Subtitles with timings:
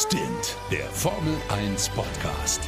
[0.00, 2.60] Stint, der Formel 1 Podcast.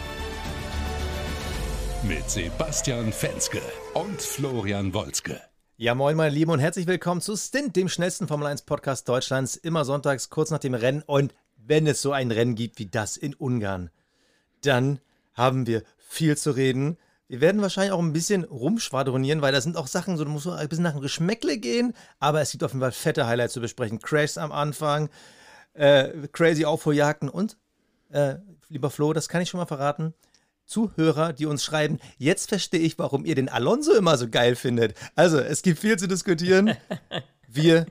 [2.02, 3.62] Mit Sebastian Fenske
[3.94, 5.40] und Florian Wolzke.
[5.76, 9.54] Ja, moin, meine Lieben, und herzlich willkommen zu Stint, dem schnellsten Formel 1 Podcast Deutschlands.
[9.54, 11.04] Immer sonntags, kurz nach dem Rennen.
[11.06, 13.90] Und wenn es so ein Rennen gibt wie das in Ungarn,
[14.62, 14.98] dann
[15.32, 16.98] haben wir viel zu reden.
[17.28, 20.48] Wir werden wahrscheinlich auch ein bisschen rumschwadronieren, weil da sind auch Sachen, so, du musst
[20.48, 24.00] ein bisschen nach dem Geschmäckle gehen, aber es gibt Fall fette Highlights zu besprechen.
[24.00, 25.10] Crashs am Anfang,
[25.74, 27.56] äh, crazy Aufholjagden und,
[28.10, 28.36] äh,
[28.68, 30.14] lieber Flo, das kann ich schon mal verraten,
[30.70, 34.94] Zuhörer, die uns schreiben, jetzt verstehe ich, warum ihr den Alonso immer so geil findet.
[35.16, 36.76] Also, es gibt viel zu diskutieren.
[37.48, 37.86] Wir,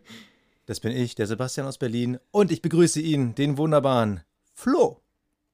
[0.65, 4.23] das bin ich, der Sebastian aus Berlin, und ich begrüße ihn, den wunderbaren
[4.53, 5.01] Flo.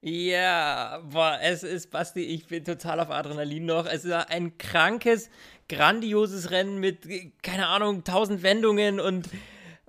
[0.02, 3.86] Ja, boah, es ist, Basti, ich bin total auf Adrenalin noch.
[3.86, 5.30] Es ist ein krankes,
[5.68, 7.08] grandioses Rennen mit,
[7.42, 9.28] keine Ahnung, tausend Wendungen und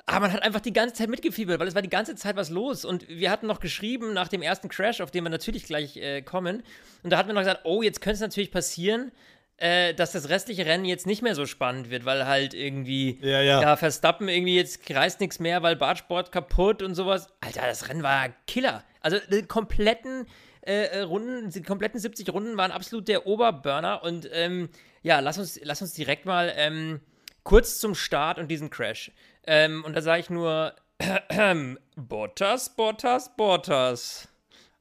[0.09, 2.49] aber man hat einfach die ganze Zeit mitgefiebert, weil es war die ganze Zeit was
[2.49, 2.85] los.
[2.85, 6.21] Und wir hatten noch geschrieben nach dem ersten Crash, auf den wir natürlich gleich äh,
[6.21, 6.63] kommen.
[7.03, 9.11] Und da hatten wir noch gesagt, oh, jetzt könnte es natürlich passieren,
[9.57, 13.41] äh, dass das restliche Rennen jetzt nicht mehr so spannend wird, weil halt irgendwie, ja,
[13.41, 13.61] ja.
[13.61, 17.27] ja Verstappen irgendwie jetzt reißt nichts mehr, weil Bartsport kaputt und sowas.
[17.41, 18.85] Alter, das Rennen war Killer.
[19.01, 20.25] Also die kompletten
[20.61, 24.03] äh, Runden, die kompletten 70 Runden waren absolut der Oberburner.
[24.03, 24.69] Und ähm,
[25.03, 27.01] ja, lass uns, lass uns direkt mal ähm,
[27.47, 29.09] kurz zum Start und diesen Crash.
[29.45, 30.73] Ähm, und da sage ich nur,
[31.95, 34.27] Bottas, Bottas, Bottas.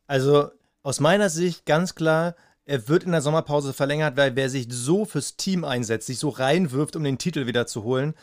[0.09, 0.51] Also
[0.83, 5.05] aus meiner Sicht ganz klar, er wird in der Sommerpause verlängert, weil wer sich so
[5.05, 8.15] fürs Team einsetzt, sich so reinwirft, um den Titel wieder zu holen,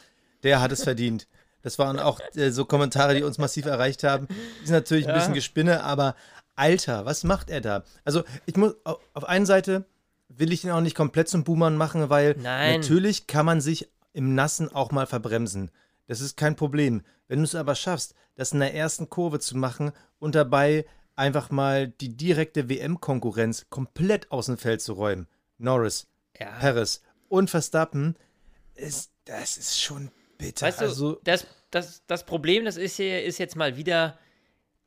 [0.43, 1.29] der hat es verdient.
[1.61, 4.27] Das waren auch äh, so Kommentare, die uns massiv erreicht haben.
[4.27, 6.17] Die sind natürlich ein bisschen Gespinne, aber
[6.57, 7.85] Alter, was macht er da?
[8.03, 9.85] Also, ich muss auf einen Seite
[10.27, 12.81] will ich ihn auch nicht komplett zum Boomern machen, weil Nein.
[12.81, 15.71] natürlich kann man sich im Nassen auch mal verbremsen.
[16.07, 17.01] Das ist kein Problem.
[17.27, 21.51] Wenn du es aber schaffst, das in der ersten Kurve zu machen und dabei einfach
[21.51, 26.07] mal die direkte WM-Konkurrenz komplett aus dem Feld zu räumen, Norris,
[26.39, 26.59] Ja.
[26.59, 28.15] Harris und Verstappen,
[28.75, 30.67] ist, das ist schon bitter.
[30.67, 34.17] Weißt du, also, das, das, das Problem, das ist, hier, ist jetzt mal wieder,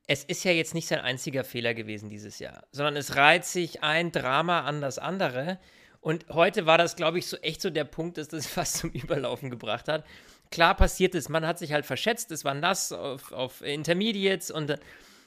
[0.06, 3.82] es ist ja jetzt nicht sein einziger Fehler gewesen dieses Jahr, sondern es reiht sich
[3.82, 5.59] ein Drama an das andere.
[6.06, 8.90] Und heute war das, glaube ich, so echt so der Punkt, dass das fast zum
[8.90, 10.04] Überlaufen gebracht hat.
[10.52, 14.78] Klar passiert es, man hat sich halt verschätzt, es war nass auf, auf Intermediates und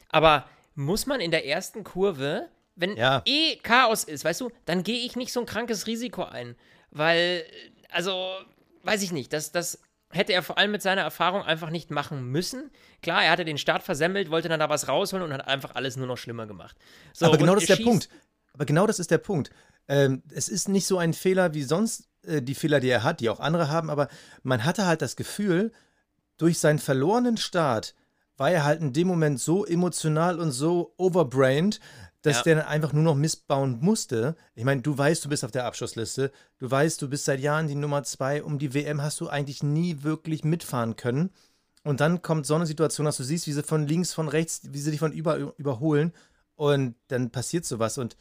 [0.08, 2.48] aber muss man in der ersten Kurve,
[2.78, 3.22] wenn Ja.
[3.26, 6.56] eh Chaos ist, weißt du, dann gehe ich nicht so ein krankes Risiko ein.
[6.92, 7.44] Weil,
[7.90, 8.32] also,
[8.84, 12.32] weiß ich nicht, das, das hätte er vor allem mit seiner Erfahrung einfach nicht machen
[12.32, 12.72] müssen.
[13.02, 15.98] Klar, er hatte den Start versemmelt, wollte dann da was rausholen und hat einfach alles
[15.98, 16.78] nur noch schlimmer gemacht.
[17.12, 18.08] So, aber genau das ist der Punkt.
[18.54, 19.52] Aber genau das ist der Punkt.
[19.90, 23.20] Ähm, es ist nicht so ein Fehler wie sonst äh, die Fehler, die er hat,
[23.20, 24.08] die auch andere haben, aber
[24.44, 25.72] man hatte halt das Gefühl,
[26.38, 27.96] durch seinen verlorenen Start
[28.38, 31.82] war er halt in dem Moment so emotional und so overbrained,
[32.22, 32.44] dass Ja.
[32.44, 34.36] der dann einfach nur noch Mist bauen musste.
[34.56, 36.32] Ich meine, du weißt, du bist auf der Abschussliste.
[36.58, 38.44] Du weißt, du bist seit Jahren die Nummer zwei.
[38.44, 41.32] Um die WM hast du eigentlich nie wirklich mitfahren können.
[41.84, 44.62] Und dann kommt so eine Situation, dass du siehst, wie sie von links, von rechts,
[44.72, 46.14] wie sie dich von über, überholen.
[46.56, 47.98] Und dann passiert sowas.
[47.98, 48.18] Und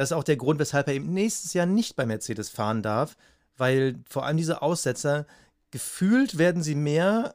[0.00, 3.18] das ist auch der Grund, weshalb er eben nächstes Jahr nicht bei Mercedes fahren darf.
[3.58, 5.26] Weil vor allem diese Aussetzer,
[5.72, 7.34] gefühlt werden sie mehr,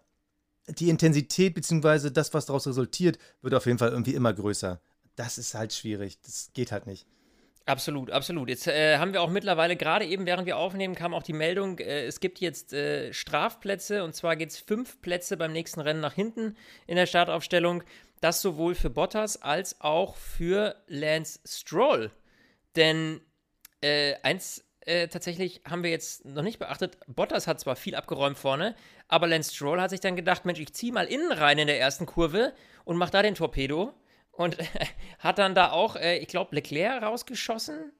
[0.68, 4.82] die Intensität beziehungsweise das, was daraus resultiert, wird auf jeden Fall irgendwie immer größer.
[5.16, 6.20] Das ist halt schwierig.
[6.24, 7.06] Das geht halt nicht.
[7.68, 8.50] Absolut, absolut.
[8.50, 11.78] Jetzt äh, haben wir auch mittlerweile, gerade eben während wir aufnehmen, kam auch die Meldung,
[11.78, 16.02] äh, es gibt jetzt äh, Strafplätze und zwar geht es fünf Plätze beim nächsten Rennen
[16.02, 17.84] nach hinten in der Startaufstellung.
[18.22, 22.10] Das sowohl für Bottas als auch für Lance Stroll.
[22.76, 23.22] Denn
[23.82, 26.98] äh, eins äh, tatsächlich haben wir jetzt noch nicht beachtet.
[27.08, 28.76] Bottas hat zwar viel abgeräumt vorne,
[29.08, 31.80] aber Lance Stroll hat sich dann gedacht, Mensch, ich ziehe mal innen rein in der
[31.80, 32.54] ersten Kurve
[32.84, 33.94] und mach da den Torpedo.
[34.32, 34.58] Und
[35.20, 37.94] hat dann da auch, äh, ich glaube, Leclerc rausgeschossen,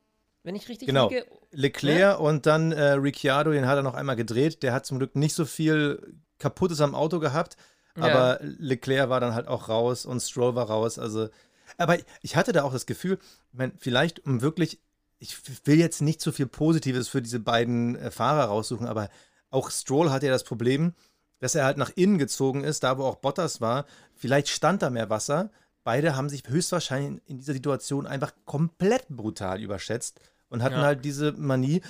[0.44, 1.10] wenn ich richtig Genau.
[1.10, 1.26] liege.
[1.52, 4.62] Leclerc und dann äh, Ricciardo, den hat er noch einmal gedreht.
[4.62, 7.56] Der hat zum Glück nicht so viel Kaputtes am Auto gehabt,
[7.98, 11.00] aber Leclerc war dann halt auch raus und Stroll war raus.
[11.00, 11.30] Also,
[11.78, 13.18] aber ich hatte da auch das Gefühl,
[13.52, 14.80] ich mein, vielleicht um wirklich,
[15.20, 19.10] ich will jetzt nicht so viel Positives für diese beiden äh, Fahrer raussuchen, aber
[19.50, 20.94] auch Stroll hatte ja das Problem,
[21.40, 23.86] dass er halt nach innen gezogen ist, da wo auch Bottas war.
[24.16, 25.50] Vielleicht stand da mehr Wasser.
[25.84, 30.20] Beide haben sich höchstwahrscheinlich in dieser Situation einfach komplett brutal überschätzt
[30.50, 30.84] und hatten Ja.
[30.84, 31.82] halt diese Manie.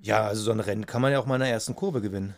[0.00, 2.34] Ja, also so ein Rennen kann man ja auch mal in der ersten Kurve gewinnen.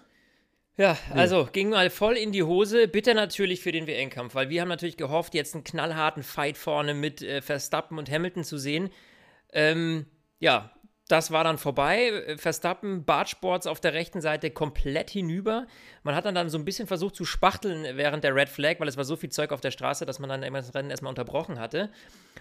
[0.77, 2.89] Ja, also ging mal voll in die Hose.
[2.89, 6.95] Bitte natürlich für den WM-Kampf, weil wir haben natürlich gehofft, jetzt einen knallharten Fight vorne
[6.95, 8.91] mit äh, Verstappen und Hamilton zu sehen.
[9.53, 10.07] Ähm,
[10.41, 10.73] ja,
[11.07, 12.37] das war dann vorbei.
[12.39, 15.67] Verstappen, Bartsports auf der rechten Seite komplett hinüber.
[16.03, 18.89] Man hat dann, dann so ein bisschen versucht zu spachteln während der Red Flag, weil
[18.89, 21.61] es war so viel Zeug auf der Straße, dass man dann das Rennen erstmal unterbrochen
[21.61, 21.91] hatte.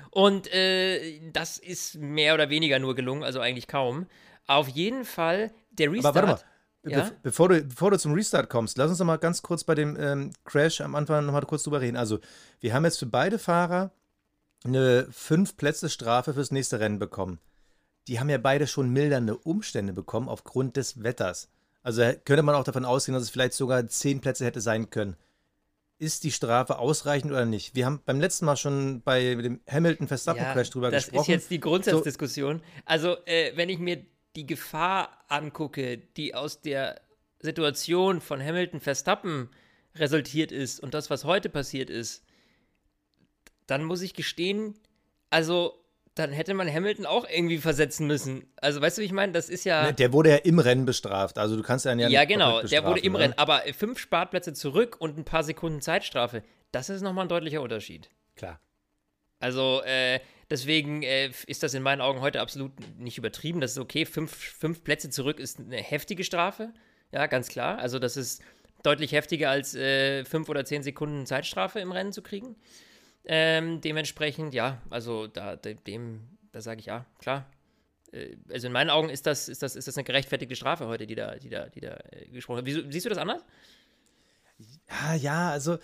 [0.09, 4.07] Und äh, das ist mehr oder weniger nur gelungen, also eigentlich kaum.
[4.47, 6.17] Auf jeden Fall der Restart.
[6.17, 6.52] Aber warte mal.
[6.85, 7.05] Ja?
[7.05, 9.75] Be bevor, du, bevor du zum Restart kommst, lass uns noch mal ganz kurz bei
[9.75, 11.97] dem ähm, Crash am Anfang noch mal kurz drüber reden.
[11.97, 12.19] Also,
[12.59, 13.91] wir haben jetzt für beide Fahrer
[14.65, 17.39] eine fünf Plätze Strafe fürs nächste Rennen bekommen
[18.07, 21.49] die haben ja beide schon mildernde Umstände bekommen aufgrund des Wetters.
[21.81, 25.15] Also könnte man auch davon ausgehen, dass es vielleicht sogar zehn Plätze hätte sein können.
[25.99, 27.75] Ist die Strafe ausreichend oder nicht?
[27.75, 31.17] Wir haben beim letzten Mal schon bei dem Hamilton-Verstappen-Crash ja, drüber das gesprochen.
[31.17, 32.57] Das ist jetzt die Grundsatzdiskussion.
[32.57, 37.01] So, also, äh, wenn ich mir die Gefahr angucke, die aus der
[37.39, 39.49] Situation von Hamilton-Verstappen
[39.95, 42.23] resultiert ist und das, was heute passiert ist,
[43.67, 44.75] dann muss ich gestehen,
[45.29, 45.83] also
[46.15, 48.45] dann hätte man Hamilton auch irgendwie versetzen müssen.
[48.57, 49.31] Also, weißt du, wie ich meine?
[49.31, 49.85] Das ist ja.
[49.85, 51.39] Ne, der wurde ja im Rennen bestraft.
[51.39, 52.61] Also, du kannst ja ja Ja, genau.
[52.61, 53.19] Der wurde im ne?
[53.19, 53.33] Rennen.
[53.37, 58.09] Aber fünf Startplätze zurück und ein paar Sekunden Zeitstrafe, das ist nochmal ein deutlicher Unterschied.
[58.35, 58.59] Klar.
[59.39, 60.19] Also, äh,
[60.53, 63.59] deswegen äh, ist das in meinen Augen heute absolut nicht übertrieben.
[63.59, 64.05] Das ist okay.
[64.05, 66.71] Fünf, fünf Plätze zurück ist eine heftige Strafe.
[67.11, 67.79] Ja, ganz klar.
[67.79, 68.43] Also, das ist
[68.83, 72.55] deutlich heftiger als äh, fünf oder zehn Sekunden Zeitstrafe im Rennen zu kriegen.
[73.25, 76.21] Ähm, dementsprechend, ja, also da, dem,
[76.51, 77.49] da sage ich ja, klar.
[78.11, 81.07] Äh, also in meinen Augen ist das, ist, das, ist das eine gerechtfertigte Strafe heute,
[81.07, 82.93] die da, die da, die da äh, gesprochen wird.
[82.93, 83.43] Siehst du das anders?
[84.89, 85.79] Ja, ja, also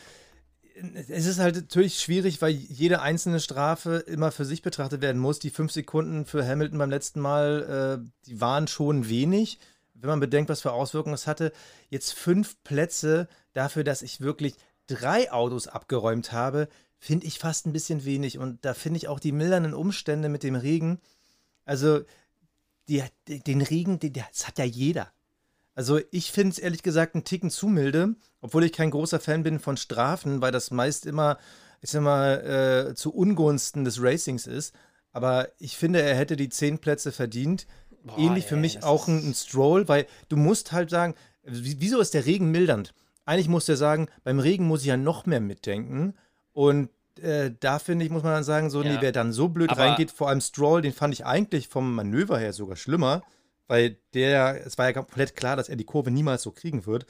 [1.10, 5.40] es ist halt natürlich schwierig, weil jede einzelne Strafe immer für sich betrachtet werden muss.
[5.40, 9.60] Die fünf Sekunden für Hamilton beim letzten Mal, äh, die waren schon wenig,
[9.94, 11.52] wenn man bedenkt, was für Auswirkungen es hatte.
[11.90, 14.56] Jetzt fünf Plätze dafür, dass ich wirklich
[14.88, 16.68] drei Autos abgeräumt habe,
[16.98, 18.38] finde ich fast ein bisschen wenig.
[18.38, 21.00] Und da finde ich auch die mildernden Umstände mit dem Regen.
[21.66, 22.02] Also,
[22.88, 25.12] die, den Regen, den, das hat ja jeder.
[25.80, 29.44] Also, ich finde es ehrlich gesagt einen Ticken zu milde, obwohl ich kein großer Fan
[29.44, 31.38] bin von Strafen, weil das meist immer,
[31.80, 34.76] ich sag mal, äh, zu Ungunsten des Racings ist.
[35.14, 37.66] Aber ich finde, er hätte die zehn Plätze verdient.
[38.04, 42.02] Boah, Ähnlich ey, für mich auch ein, ein, Stroll, weil du musst halt sagen, wieso
[42.02, 42.94] ist der Regen mildernd?
[43.24, 46.14] Eigentlich musst du ja sagen, beim Regen muss ich ja noch mehr mitdenken.
[46.52, 46.90] Und
[47.22, 48.92] äh, da finde ich, muss man dann sagen, so, ja.
[48.92, 51.96] nee, wer dann so blöd Aber reingeht, vor allem Stroll, den fand ich eigentlich vom
[51.96, 53.24] Manöver her sogar schlimmer,
[53.70, 57.06] weil der, es war ja komplett klar, dass er die Kurve niemals so kriegen wird.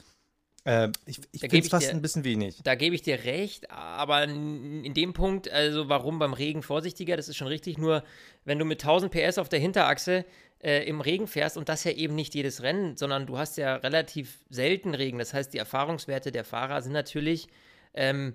[0.66, 2.60] Äh, ich ich finde es fast dir, ein bisschen wenig.
[2.64, 7.30] Da gebe ich dir recht, aber in dem Punkt, also warum beim Regen vorsichtiger, das
[7.30, 8.04] ist schon richtig, nur
[8.44, 10.26] wenn du mit 1000 PS auf der Hinterachse
[10.62, 13.78] äh, im Regen fährst und das ja eben nicht jedes Rennen, sondern du hast ja
[13.78, 17.48] relativ selten Regen, das heißt, die Erfahrungswerte der Fahrer sind natürlich
[17.94, 18.34] ähm,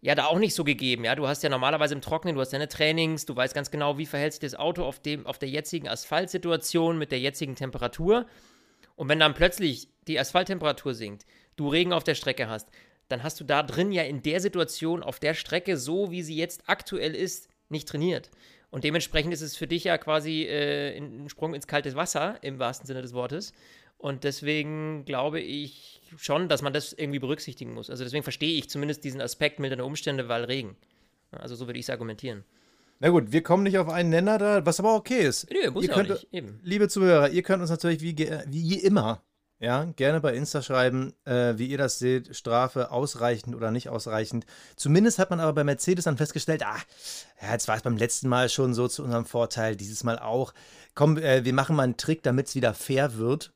[0.00, 1.04] ja da auch nicht so gegeben.
[1.04, 3.98] Ja, du hast ja normalerweise im Trockenen, du hast deine Trainings, du weißt ganz genau,
[3.98, 8.26] wie verhält sich das Auto auf, dem, auf der jetzigen Asphaltsituation mit der jetzigen Temperatur.
[8.94, 12.68] Und wenn dann plötzlich die Asphalttemperatur sinkt, du Regen auf der Strecke hast,
[13.08, 16.36] dann hast du da drin ja in der Situation auf der Strecke, so wie sie
[16.36, 18.30] jetzt aktuell ist, nicht trainiert.
[18.70, 22.58] Und dementsprechend ist es für dich ja quasi äh, ein Sprung ins kalte Wasser, im
[22.58, 23.54] wahrsten Sinne des Wortes.
[23.98, 27.90] Und deswegen glaube ich schon, dass man das irgendwie berücksichtigen muss.
[27.90, 30.76] Also deswegen verstehe ich zumindest diesen Aspekt mildernde Umstände, weil Regen.
[31.32, 32.44] Also so würde ich es argumentieren.
[33.00, 35.48] Na gut, wir kommen nicht auf einen Nenner da, was aber okay ist.
[35.50, 36.60] Nö, muss ihr könnt, nicht, eben.
[36.62, 39.22] Liebe Zuhörer, ihr könnt uns natürlich wie, wie immer,
[39.60, 44.46] ja, gerne bei Insta schreiben, äh, wie ihr das seht, Strafe ausreichend oder nicht ausreichend.
[44.76, 46.80] Zumindest hat man aber bei Mercedes dann festgestellt, ah,
[47.42, 50.52] ja, jetzt war es beim letzten Mal schon so zu unserem Vorteil, dieses Mal auch.
[50.94, 53.52] Komm, äh, wir machen mal einen Trick, damit es wieder fair wird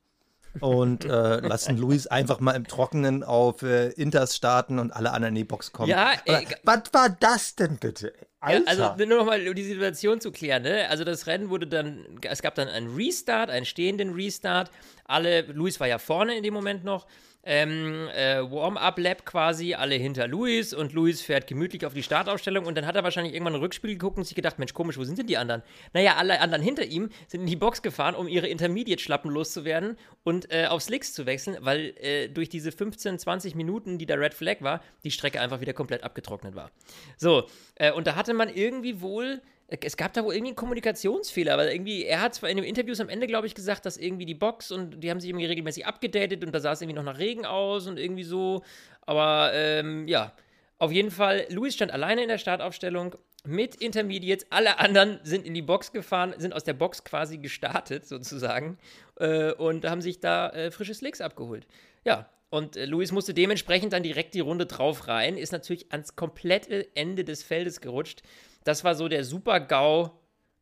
[0.59, 5.35] und äh, lassen Luis einfach mal im Trockenen auf äh, Inters starten und alle anderen
[5.35, 5.89] in die Box kommen.
[5.89, 8.13] Ja, ey, was war das denn bitte?
[8.47, 10.63] Ja, also nur noch mal um die Situation zu klären.
[10.63, 10.89] Ne?
[10.89, 14.69] Also das Rennen wurde dann, es gab dann einen Restart, einen stehenden Restart.
[15.05, 17.07] Alle, Luis war ja vorne in dem Moment noch
[17.43, 22.75] ähm, äh, Warm-up-Lap quasi, alle hinter Luis und Luis fährt gemütlich auf die Startaufstellung und
[22.75, 25.17] dann hat er wahrscheinlich irgendwann ein Rückspiel geguckt und sich gedacht, Mensch, komisch, wo sind
[25.17, 25.61] denn die anderen?
[25.93, 30.51] Naja, alle anderen hinter ihm sind in die Box gefahren, um ihre Intermediate-Schlappen loszuwerden und
[30.51, 34.33] äh, auf Slicks zu wechseln, weil äh, durch diese 15, 20 Minuten, die der Red
[34.33, 36.71] Flag war, die Strecke einfach wieder komplett abgetrocknet war.
[37.17, 41.57] So, äh, und da hatte man irgendwie wohl es gab da wohl irgendwie einen Kommunikationsfehler,
[41.57, 44.25] weil irgendwie, er hat zwar in den Interviews am Ende, glaube ich, gesagt, dass irgendwie
[44.25, 47.03] die Box und die haben sich irgendwie regelmäßig abgedatet und da sah es irgendwie noch
[47.03, 48.63] nach Regen aus und irgendwie so.
[49.01, 50.33] Aber ähm, ja,
[50.77, 53.15] auf jeden Fall, Luis stand alleine in der Startaufstellung
[53.45, 54.47] mit Intermediates.
[54.49, 58.77] Alle anderen sind in die Box gefahren, sind aus der Box quasi gestartet, sozusagen,
[59.19, 61.65] äh, und haben sich da äh, frische Slicks abgeholt.
[62.05, 66.15] Ja, und äh, Luis musste dementsprechend dann direkt die Runde drauf rein, ist natürlich ans
[66.15, 68.21] komplette Ende des Feldes gerutscht.
[68.63, 70.11] Das war so der Super-GAU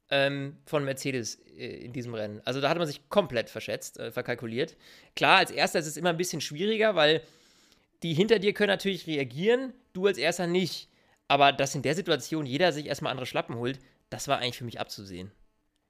[0.10, 2.42] ähm, von Mercedes äh, in diesem Rennen.
[2.46, 4.76] Also da hat man sich komplett verschätzt, äh, verkalkuliert.
[5.16, 7.22] Klar, als erster ist es immer ein bisschen schwieriger, weil
[8.04, 10.90] die hinter dir können natürlich reagieren, du als erster nicht.
[11.28, 13.80] Aber dass in der Situation jeder sich erstmal andere Schlappen holt,
[14.10, 15.32] das war eigentlich für mich abzusehen.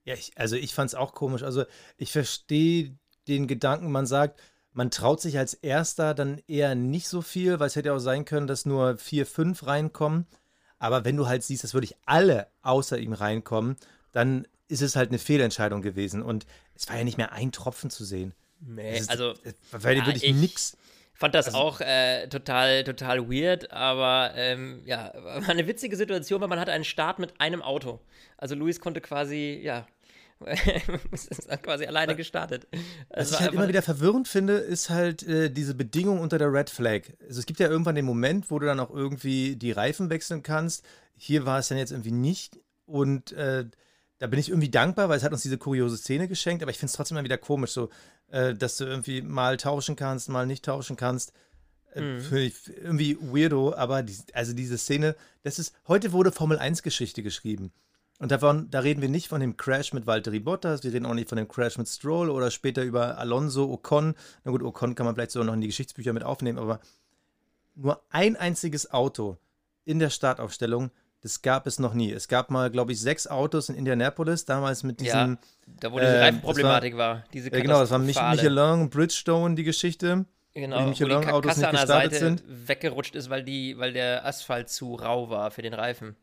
[0.06, 1.44] Ja, ich, also ich fand es auch komisch.
[1.44, 1.66] Also
[1.98, 4.40] ich verstehe den Gedanken, man sagt,
[4.74, 8.26] man traut sich als Erster dann eher nicht so viel, weil es hätte auch sein
[8.26, 10.28] können, dass nur vier, fünf reinkommen.
[10.82, 13.78] Aber wenn du halt siehst, dass wirklich alle außer ihm reinkommen,
[14.12, 16.24] dann ist es halt eine Fehlentscheidung gewesen.
[16.24, 18.34] Und es war ja nicht mehr ein Tropfen zu sehen.
[18.60, 19.36] Nee, ist, also.
[19.44, 20.76] Es war ja wirklich nichts
[21.22, 26.42] fand das also, auch äh, total, total weird, aber ähm, ja, war eine witzige Situation,
[26.42, 28.02] weil man hatte einen Start mit einem Auto.
[28.38, 29.86] Also Luis konnte quasi, ja,
[31.12, 32.68] ist quasi alleine gestartet.
[33.10, 36.70] Was ich halt immer wieder verwirrend finde, ist halt äh, diese Bedingung unter der Red
[36.70, 37.02] Flag.
[37.28, 40.44] Also es gibt ja irgendwann den Moment, wo du dann auch irgendwie die Reifen wechseln
[40.44, 40.86] kannst.
[41.16, 43.66] Hier war es dann jetzt irgendwie nicht und äh,
[44.20, 46.78] da bin ich irgendwie dankbar, weil es hat uns diese kuriose Szene geschenkt, aber ich
[46.78, 47.90] finde es trotzdem immer wieder komisch, so,
[48.30, 51.34] äh, dass du irgendwie mal tauschen kannst, mal nicht tauschen kannst.
[51.94, 52.52] Äh, mhm.
[52.84, 57.74] irgendwie weirdo, aber die, also diese Szene, das ist, heute wurde Formel 1 Geschichte geschrieben.
[58.22, 61.14] Und davon, da reden wir nicht von dem Crash mit Valtteri Bottas, wir reden auch
[61.14, 64.14] nicht von dem Crash mit Stroll oder später über Alonso, Ocon.
[64.44, 66.80] Na gut, Ocon kann man vielleicht so noch in die Geschichtsbücher mit aufnehmen, aber
[67.76, 69.38] nur ein einziges Auto
[69.86, 72.12] in der Startaufstellung das gab es noch nie.
[72.12, 75.38] Es gab mal, glaube ich, sechs Autos in Indianapolis, damals mit diesem.
[75.68, 77.24] Ja, da wo diese äh, Reifenproblematik war, war.
[77.32, 80.26] Diese ja, genau, das war Mich Michelin, Bridgestone, die Geschichte.
[80.54, 82.44] Genau, die Michelin-Autos nicht gestartet sind.
[82.48, 86.16] weggerutscht ist, weil, die, weil der Asphalt zu rau war für den Reifen.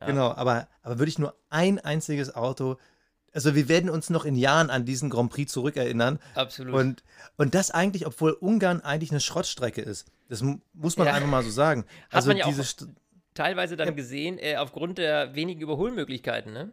[0.00, 0.06] Ja.
[0.06, 2.76] Genau, aber, aber wirklich nur ein einziges Auto.
[3.32, 6.18] Also wir werden uns noch in Jahren an diesen Grand Prix zurückerinnern.
[6.34, 6.74] Absolut.
[6.74, 7.04] Und,
[7.36, 10.06] und das eigentlich, obwohl Ungarn eigentlich eine Schrottstrecke ist.
[10.28, 11.14] Das muss man ja.
[11.14, 11.84] einfach mal so sagen.
[12.08, 12.88] Hat also man ja diese auch
[13.34, 13.94] teilweise dann ja.
[13.94, 16.72] gesehen, äh, aufgrund der wenigen Überholmöglichkeiten, ne?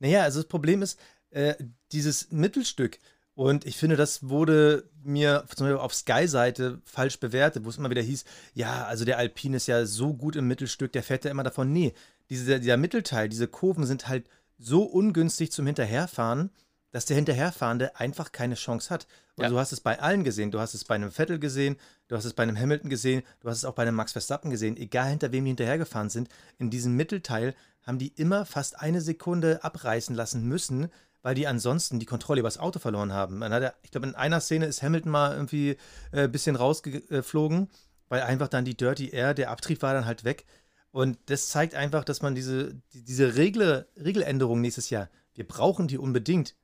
[0.00, 0.98] Naja, also das Problem ist,
[1.30, 1.54] äh,
[1.92, 2.98] dieses Mittelstück,
[3.34, 7.88] und ich finde, das wurde mir zum Beispiel auf Sky-Seite falsch bewertet, wo es immer
[7.88, 11.30] wieder hieß, ja, also der Alpine ist ja so gut im Mittelstück, der fährt ja
[11.30, 11.72] immer davon.
[11.72, 11.94] Nee,
[12.30, 14.26] diese, dieser Mittelteil, diese Kurven sind halt
[14.58, 16.50] so ungünstig zum Hinterherfahren,
[16.92, 19.06] dass der Hinterherfahrende einfach keine Chance hat.
[19.36, 19.50] Und ja.
[19.50, 20.50] du hast es bei allen gesehen.
[20.50, 21.76] Du hast es bei einem Vettel gesehen,
[22.08, 24.50] du hast es bei einem Hamilton gesehen, du hast es auch bei einem Max Verstappen
[24.50, 24.76] gesehen.
[24.76, 29.64] Egal hinter wem die hinterhergefahren sind, in diesem Mittelteil haben die immer fast eine Sekunde
[29.64, 30.90] abreißen lassen müssen,
[31.22, 33.38] weil die ansonsten die Kontrolle über das Auto verloren haben.
[33.38, 35.76] Man hat ja, ich glaube, in einer Szene ist Hamilton mal irgendwie
[36.12, 37.68] ein äh, bisschen rausgeflogen,
[38.08, 40.44] weil einfach dann die Dirty Air, der Abtrieb war dann halt weg.
[40.92, 45.98] Und das zeigt einfach, dass man diese, diese Regel, Regeländerung nächstes Jahr, wir brauchen die
[45.98, 46.56] unbedingt.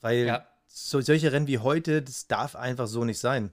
[0.00, 0.46] Weil ja.
[0.66, 3.52] so, solche Rennen wie heute, das darf einfach so nicht sein.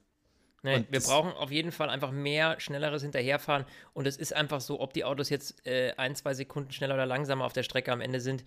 [0.64, 3.66] Nee, wir brauchen auf jeden Fall einfach mehr schnelleres Hinterherfahren.
[3.94, 7.06] Und es ist einfach so, ob die Autos jetzt äh, ein, zwei Sekunden schneller oder
[7.06, 8.44] langsamer auf der Strecke am Ende sind.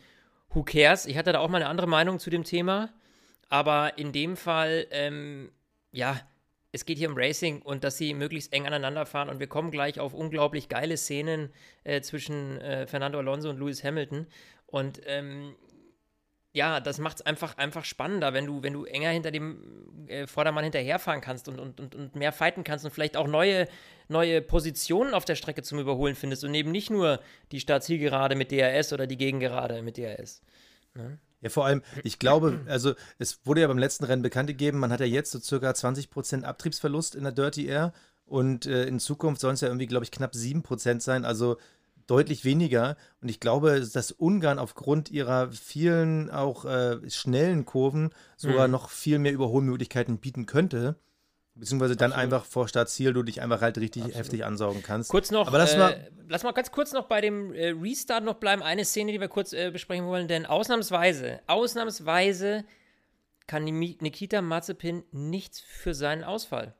[0.50, 1.06] Who cares?
[1.06, 2.92] Ich hatte da auch mal eine andere Meinung zu dem Thema.
[3.48, 5.50] Aber in dem Fall, ähm,
[5.92, 6.20] ja,
[6.72, 9.28] es geht hier um Racing und dass sie möglichst eng aneinander fahren.
[9.28, 11.50] Und wir kommen gleich auf unglaublich geile Szenen
[11.84, 14.26] äh, zwischen äh, Fernando Alonso und Lewis Hamilton.
[14.66, 15.56] Und ähm,
[16.52, 20.26] ja, das macht es einfach, einfach spannender, wenn du, wenn du enger hinter dem äh,
[20.26, 23.68] Vordermann hinterherfahren kannst und, und, und, und mehr fighten kannst und vielleicht auch neue,
[24.08, 27.20] neue Positionen auf der Strecke zum Überholen findest und eben nicht nur
[27.52, 30.42] die Startzielgerade mit DRS oder die Gegengerade mit DRS.
[30.94, 31.18] Ne?
[31.40, 34.92] Ja, vor allem, ich glaube, also es wurde ja beim letzten Rennen bekannt gegeben, man
[34.92, 37.92] hat ja jetzt so circa 20% Abtriebsverlust in der Dirty Air
[38.26, 41.24] und äh, in Zukunft sollen es ja irgendwie, glaube ich, knapp 7% sein.
[41.24, 41.56] Also
[42.06, 42.96] deutlich weniger.
[43.20, 48.72] Und ich glaube, dass Ungarn aufgrund ihrer vielen auch äh, schnellen Kurven sogar mhm.
[48.72, 50.96] noch viel mehr Überholmöglichkeiten bieten könnte.
[51.60, 52.32] Beziehungsweise dann Absolut.
[52.32, 54.18] einfach vor Startziel du dich einfach halt richtig Absolut.
[54.18, 55.10] heftig ansaugen kannst.
[55.10, 58.24] Kurz noch, Aber lass, äh, mal, lass mal ganz kurz noch bei dem äh, Restart
[58.24, 58.62] noch bleiben.
[58.62, 62.64] Eine Szene, die wir kurz äh, besprechen wollen, denn ausnahmsweise, ausnahmsweise
[63.46, 66.74] kann Nikita Mazepin nichts für seinen Ausfall.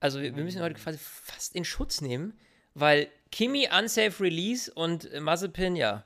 [0.00, 2.36] Also wir, wir müssen heute quasi fast in Schutz nehmen,
[2.74, 6.04] weil Kimi unsafe Release und Mazepin, ja,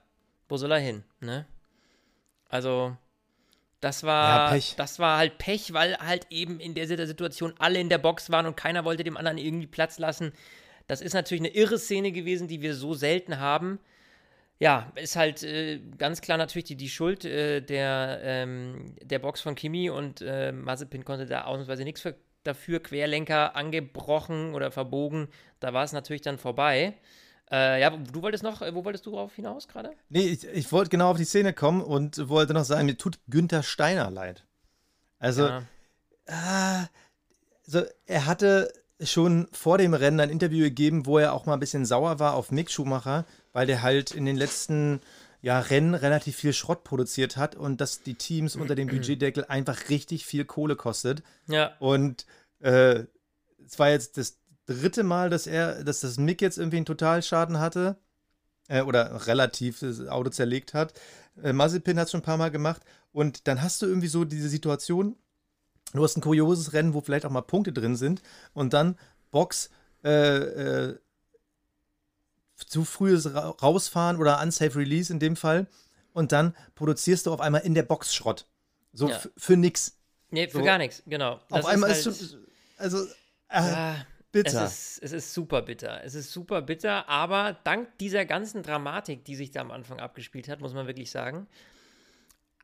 [0.48, 1.46] wo soll er hin, ne?
[2.50, 2.96] Also,
[3.82, 7.88] das war, ja, das war halt Pech, weil halt eben in der Situation alle in
[7.88, 10.32] der Box waren und keiner wollte dem anderen irgendwie Platz lassen.
[10.86, 13.80] Das ist natürlich eine irre Szene gewesen, die wir so selten haben.
[14.60, 19.40] Ja, ist halt äh, ganz klar natürlich die, die Schuld äh, der, ähm, der Box
[19.40, 25.26] von Kimi und äh, Mazepin konnte da ausnahmsweise nichts für dafür, Querlenker angebrochen oder verbogen,
[25.58, 26.94] da war es natürlich dann vorbei.
[27.50, 29.92] Äh, ja, du wolltest noch, wo wolltest du drauf hinaus gerade?
[30.08, 33.18] Nee, ich, ich wollte genau auf die Szene kommen und wollte noch sagen, mir tut
[33.28, 34.46] Günther Steiner leid.
[35.18, 35.62] Also, ja.
[36.26, 36.86] äh,
[37.66, 41.60] also er hatte schon vor dem Rennen ein Interview gegeben, wo er auch mal ein
[41.60, 45.00] bisschen sauer war auf Mick Schumacher, weil der halt in den letzten
[45.42, 49.88] ja, Rennen relativ viel Schrott produziert hat und dass die Teams unter dem Budgetdeckel einfach
[49.88, 51.22] richtig viel Kohle kostet.
[51.48, 51.72] Ja.
[51.80, 52.26] Und
[52.60, 53.04] äh,
[53.66, 54.38] es war jetzt das
[54.74, 57.96] dritte Mal, dass er, dass das Mick jetzt irgendwie einen Totalschaden hatte.
[58.68, 60.94] Äh, oder relativ das Auto zerlegt hat.
[61.42, 62.82] Äh, Mazepin hat es schon ein paar Mal gemacht.
[63.12, 65.16] Und dann hast du irgendwie so diese Situation,
[65.92, 68.22] du hast ein kurioses Rennen, wo vielleicht auch mal Punkte drin sind.
[68.54, 68.96] Und dann
[69.30, 69.68] Box,
[70.04, 70.10] äh,
[70.90, 70.98] äh,
[72.66, 75.66] zu frühes Ra rausfahren oder unsafe Release in dem Fall.
[76.12, 78.46] Und dann produzierst du auf einmal in der Box Schrott.
[78.92, 79.20] So Ja.
[79.36, 79.96] für nix.
[80.30, 80.64] Nee, für So.
[80.64, 81.34] gar nichts, genau.
[81.34, 82.38] Auf Das einmal halt, ist schon.
[82.78, 83.04] Also,
[83.48, 83.96] äh, Ja,
[84.32, 84.64] bitter.
[84.64, 86.02] Es ist, es ist super bitter.
[86.04, 90.48] Es ist super bitter, aber dank dieser ganzen Dramatik, die sich da am Anfang abgespielt
[90.48, 91.46] hat, muss man wirklich sagen,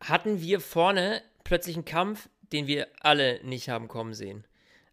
[0.01, 4.45] hatten wir vorne plötzlich einen Kampf, den wir alle nicht haben kommen sehen.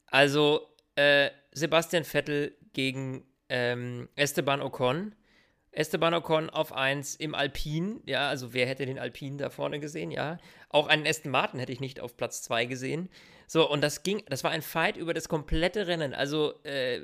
[0.06, 5.14] Also äh, Sebastian Vettel gegen ähm, Esteban Ocon.
[5.76, 10.10] Esteban Ocon auf 1 im Alpin, ja, also wer hätte den Alpin da vorne gesehen,
[10.10, 10.38] ja.
[10.70, 13.10] Auch einen Aston Martin hätte ich nicht auf Platz 2 gesehen.
[13.46, 16.14] So, und das ging, das war ein Fight über das komplette Rennen.
[16.14, 17.02] Also, äh,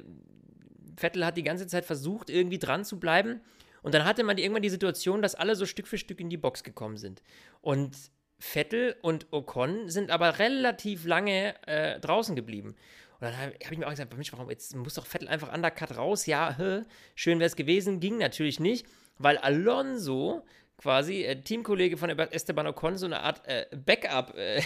[0.96, 3.42] Vettel hat die ganze Zeit versucht, irgendwie dran zu bleiben.
[3.82, 6.38] Und dann hatte man irgendwann die Situation, dass alle so Stück für Stück in die
[6.38, 7.22] Box gekommen sind.
[7.60, 7.94] Und
[8.38, 12.74] Vettel und Ocon sind aber relativ lange äh, draußen geblieben.
[13.22, 15.54] Und dann habe hab ich mir auch gesagt, Mensch, warum jetzt muss doch Vettel einfach
[15.54, 16.26] undercut raus?
[16.26, 16.82] Ja, hä,
[17.14, 18.84] schön wäre es gewesen, ging natürlich nicht,
[19.16, 20.44] weil Alonso
[20.76, 24.60] quasi äh, Teamkollege von Esteban Ocon so eine Art äh, Backup äh,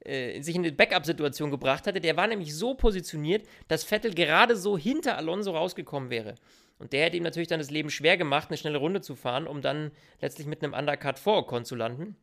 [0.00, 2.00] äh, sich in eine Backup-Situation gebracht hatte.
[2.00, 6.34] Der war nämlich so positioniert, dass Vettel gerade so hinter Alonso rausgekommen wäre.
[6.80, 9.46] Und der hätte ihm natürlich dann das Leben schwer gemacht, eine schnelle Runde zu fahren,
[9.46, 12.16] um dann letztlich mit einem Undercut vor Ocon zu landen.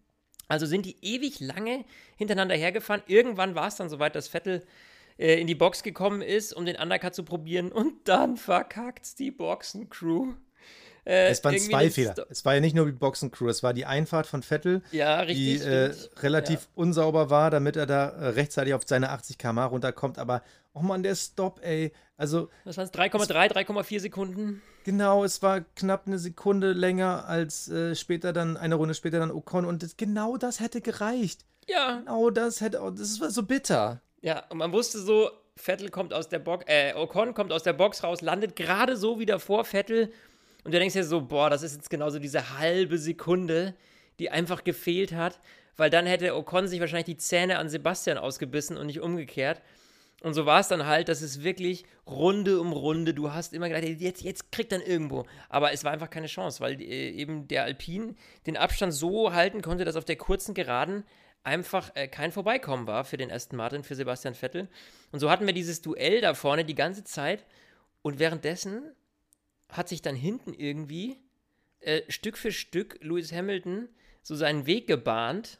[0.50, 1.86] Also sind die ewig lange
[2.17, 3.03] hintereinander hergefahren.
[3.08, 4.65] Irgendwann war es dann soweit, dass Vettel
[5.17, 7.71] äh, in die Box gekommen ist, um den Undercut zu probieren.
[7.71, 10.33] Und dann verkackt's die Boxencrew.
[11.05, 12.12] Äh, es waren zwei Fehler.
[12.12, 15.24] Sto- Es war ja nicht nur die Boxencrew, es war die Einfahrt von Vettel, Ja,
[15.25, 15.65] die richtig.
[15.67, 16.24] äh, stimmt.
[16.24, 20.19] relativ unsauber war, damit er da äh, rechtzeitig auf seine 80 km runterkommt.
[20.19, 20.43] Aber,
[20.74, 21.93] oh Mann, der Stop, ey.
[22.17, 22.93] Also, Was waren es?
[22.93, 24.62] 3,3, 3,4 Sekunden?
[24.83, 29.31] genau, es war knapp eine Sekunde länger als äh, später dann, eine Runde später dann
[29.31, 29.63] Ocon.
[29.65, 31.46] Und das, genau das hätte gereicht.
[31.70, 32.00] Ja.
[32.00, 34.01] Genau das hätte, oh, das war so bitter.
[34.22, 37.74] Ja, und man wusste so, Vettel kommt aus der Box, äh, Ocon kommt aus der
[37.74, 40.12] Box raus, landet gerade so wieder vor Vettel.
[40.64, 43.74] Und du denkst dir so, boah, das ist jetzt genauso diese halbe Sekunde,
[44.20, 45.40] die einfach gefehlt hat,
[45.75, 49.62] weil dann hätte Ocon sich wahrscheinlich die Zähne an Sebastian ausgebissen und nicht umgekehrt.
[50.24, 53.70] Und so war es dann halt, dass es wirklich Runde um Runde, du hast immer
[53.70, 55.25] gedacht, jetzt, jetzt kriegt dann irgendwo.
[55.48, 58.16] Aber es war einfach keine Chance, weil äh, eben der Alpin
[58.48, 61.03] den Abstand so halten konnte, dass auf der kurzen Geraden
[61.48, 64.68] einfach äh, kein Vorbeikommen war für den Aston Martin, für Sebastian Vettel.
[65.12, 67.46] Und so hatten wir dieses Duell da vorne die ganze Zeit.
[68.01, 68.83] Und währenddessen
[69.70, 71.18] hat sich dann hinten irgendwie
[71.79, 73.88] äh, Stück für Stück Lewis Hamilton
[74.22, 75.60] so seinen Weg gebahnt.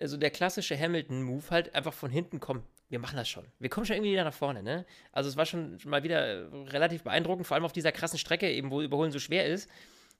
[0.00, 2.62] Also der klassische Hamilton-Move halt einfach von hinten kommen.
[2.88, 3.44] Wir machen das schon.
[3.58, 4.86] Wir kommen schon irgendwie wieder nach vorne, ne?
[5.12, 8.50] Also es war schon mal wieder äh, relativ beeindruckend, vor allem auf dieser krassen Strecke
[8.50, 9.68] eben, wo Überholen so schwer ist,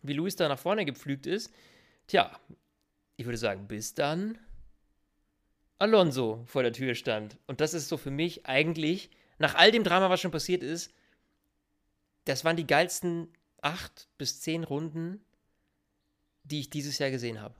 [0.03, 1.51] wie Lewis da nach vorne gepflügt ist.
[2.09, 2.31] Tja,
[3.17, 4.39] ich würde sagen, bis dann
[5.79, 7.39] Alonso vor der Tür stand.
[7.47, 10.93] Und das ist so für mich eigentlich, nach all dem Drama, was schon passiert ist,
[12.25, 13.29] das waren die geilsten
[13.63, 15.25] acht bis zehn Runden,
[16.45, 17.55] die ich dieses Jahr gesehen habe.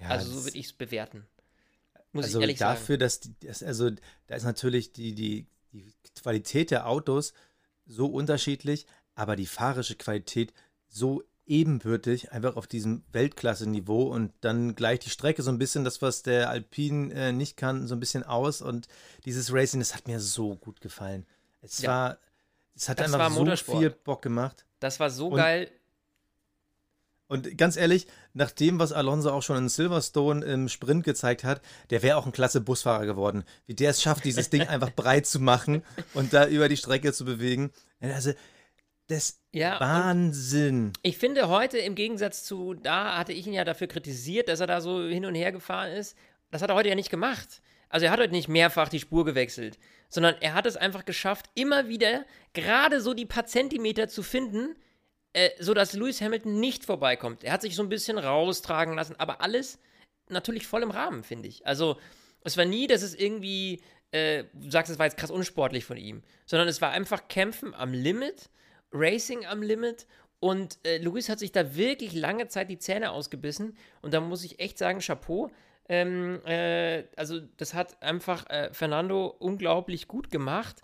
[0.00, 1.26] Ja, also so würde ich es bewerten.
[2.12, 3.00] Muss also ich ehrlich dafür, sagen.
[3.00, 3.90] dass die, das, also
[4.26, 7.32] da ist natürlich die, die, die Qualität der Autos
[7.86, 10.52] so unterschiedlich, aber die fahrische Qualität
[10.88, 16.00] so ebenbürtig, einfach auf diesem Weltklasse-Niveau und dann gleich die Strecke so ein bisschen, das,
[16.00, 18.88] was der Alpin äh, nicht kann, so ein bisschen aus und
[19.24, 21.26] dieses Racing, das hat mir so gut gefallen.
[21.60, 21.90] Es Ja.
[21.90, 22.18] war,
[22.74, 24.64] es hat Das einfach so viel Bock gemacht.
[24.78, 25.70] Das war so Und- geil.
[27.26, 31.60] Und ganz ehrlich, nach dem, was Alonso auch schon in Silverstone im Sprint gezeigt hat,
[31.90, 33.44] der wäre auch ein klasse Busfahrer geworden.
[33.66, 35.84] Wie der es schafft, dieses Ding einfach breit zu machen
[36.14, 37.70] und da über die Strecke zu bewegen.
[38.00, 38.32] Also,
[39.06, 40.92] das Ja, Wahnsinn.
[41.02, 44.68] Ich finde heute im Gegensatz zu, da hatte ich ihn ja dafür kritisiert, dass er
[44.68, 46.16] da so hin und her gefahren ist.
[46.50, 47.60] Das hat er heute ja nicht gemacht.
[47.88, 51.46] Also er hat heute nicht mehrfach die Spur gewechselt, sondern er hat es einfach geschafft,
[51.56, 54.76] immer wieder gerade so die paar Zentimeter zu finden,
[55.32, 57.42] äh, sodass Lewis Hamilton nicht vorbeikommt.
[57.42, 59.80] Er hat sich so ein bisschen raustragen lassen, aber alles
[60.28, 61.66] natürlich voll im Rahmen, finde ich.
[61.66, 61.98] Also
[62.44, 63.82] es war nie, dass es irgendwie,
[64.12, 67.74] äh, du sagst, es war jetzt krass unsportlich von ihm, sondern es war einfach Kämpfen
[67.74, 68.50] am Limit,
[68.92, 70.06] Racing am Limit
[70.40, 74.44] und äh, Luis hat sich da wirklich lange Zeit die Zähne ausgebissen und da muss
[74.44, 75.50] ich echt sagen, Chapeau.
[75.88, 80.82] Ähm, äh, also das hat einfach äh, Fernando unglaublich gut gemacht.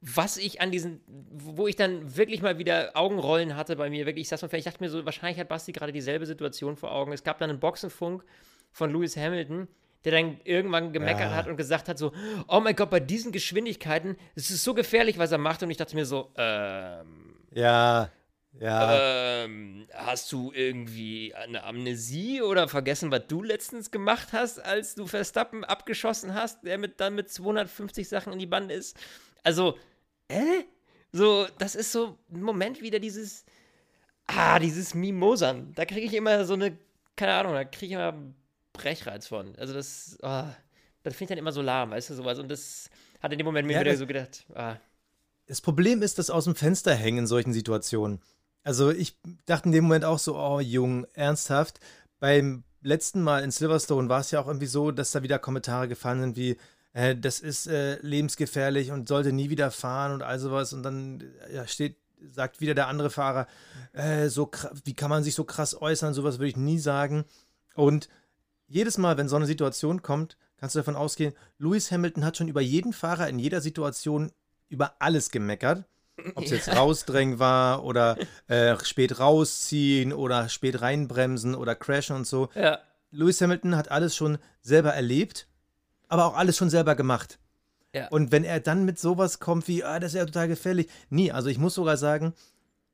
[0.00, 4.22] was ich an diesen, wo ich dann wirklich mal wieder Augenrollen hatte bei mir, wirklich,
[4.22, 7.12] ich saß mal ich dachte mir so, wahrscheinlich hat Basti gerade dieselbe Situation vor Augen.
[7.12, 8.24] Es gab dann einen Boxenfunk
[8.70, 9.66] von Lewis Hamilton,
[10.04, 11.34] der dann irgendwann gemeckert ja.
[11.34, 12.12] hat und gesagt hat so,
[12.46, 15.62] oh mein Gott, bei diesen Geschwindigkeiten, es ist so gefährlich, was er macht.
[15.62, 18.10] Und ich dachte mir so, ähm, ja,
[18.60, 19.44] ja.
[19.44, 25.06] Ähm, hast du irgendwie eine Amnesie oder vergessen, was du letztens gemacht hast, als du
[25.06, 28.96] Verstappen abgeschossen hast, der mit, dann mit 250 Sachen in die Bande ist?
[29.44, 29.78] Also,
[30.28, 30.64] äh?
[31.10, 33.44] So, das ist so ein Moment wieder dieses,
[34.26, 35.72] ah, dieses Mimosern.
[35.74, 36.76] Da kriege ich immer so eine,
[37.16, 38.14] keine Ahnung, da kriege ich immer
[38.72, 39.56] Brechreiz von.
[39.56, 40.44] Also das, oh,
[41.02, 42.38] das finde ich dann immer so lahm, weißt du, sowas.
[42.38, 42.90] Und das
[43.22, 44.76] hat in dem Moment mir ja, wieder so gedacht, ah.
[45.48, 48.20] Das Problem ist das aus dem Fenster hängen in solchen Situationen.
[48.62, 51.80] Also ich dachte in dem Moment auch so, oh Jung, ernsthaft.
[52.20, 55.88] Beim letzten Mal in Silverstone war es ja auch irgendwie so, dass da wieder Kommentare
[55.88, 56.58] gefallen sind wie,
[56.92, 60.74] äh, das ist äh, lebensgefährlich und sollte nie wieder fahren und all sowas.
[60.74, 61.96] Und dann ja, steht,
[62.30, 63.46] sagt wieder der andere Fahrer,
[63.94, 64.50] äh, so
[64.84, 67.24] wie kann man sich so krass äußern, sowas würde ich nie sagen.
[67.74, 68.10] Und
[68.66, 72.48] jedes Mal, wenn so eine Situation kommt, kannst du davon ausgehen, Lewis Hamilton hat schon
[72.48, 74.30] über jeden Fahrer in jeder Situation
[74.68, 75.84] über alles gemeckert.
[76.34, 78.16] Ob es jetzt rausdrängen war oder
[78.48, 82.48] äh, spät rausziehen oder spät reinbremsen oder crashen und so.
[82.54, 82.80] Ja.
[83.10, 85.46] Lewis Hamilton hat alles schon selber erlebt,
[86.08, 87.38] aber auch alles schon selber gemacht.
[87.94, 88.08] Ja.
[88.08, 90.88] Und wenn er dann mit sowas kommt wie, ah, das ist ja total gefährlich.
[91.08, 92.34] Nie, also ich muss sogar sagen,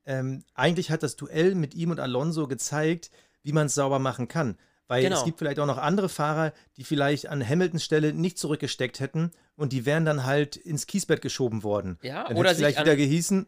[0.06, 3.10] ähm, eigentlich hat das Duell mit ihm und Alonso gezeigt,
[3.42, 4.56] wie man es sauber machen kann.
[4.86, 5.18] Weil genau.
[5.18, 9.30] es gibt vielleicht auch noch andere Fahrer, die vielleicht an Hamiltons Stelle nicht zurückgesteckt hätten
[9.56, 11.98] und die wären dann halt ins Kiesbett geschoben worden.
[12.02, 13.46] Ja, dann oder vielleicht an, wieder gehießen.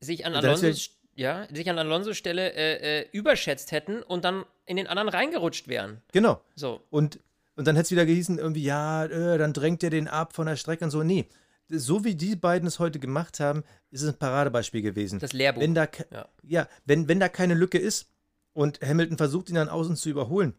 [0.00, 4.76] Sich an Alonso's, ja, sich an Alonso's Stelle äh, äh, überschätzt hätten und dann in
[4.76, 6.00] den anderen reingerutscht wären.
[6.12, 6.40] Genau.
[6.54, 6.80] So.
[6.88, 7.20] Und,
[7.56, 10.46] und dann hätte es wieder gehießen, irgendwie, ja, äh, dann drängt er den ab von
[10.46, 11.02] der Strecke und so.
[11.02, 11.26] Nee.
[11.70, 15.18] So wie die beiden es heute gemacht haben, ist es ein Paradebeispiel gewesen.
[15.18, 15.60] Das Lehrbuch.
[15.60, 18.06] Wenn da, ja, ja wenn, wenn da keine Lücke ist
[18.54, 20.54] und Hamilton versucht ihn dann außen zu überholen,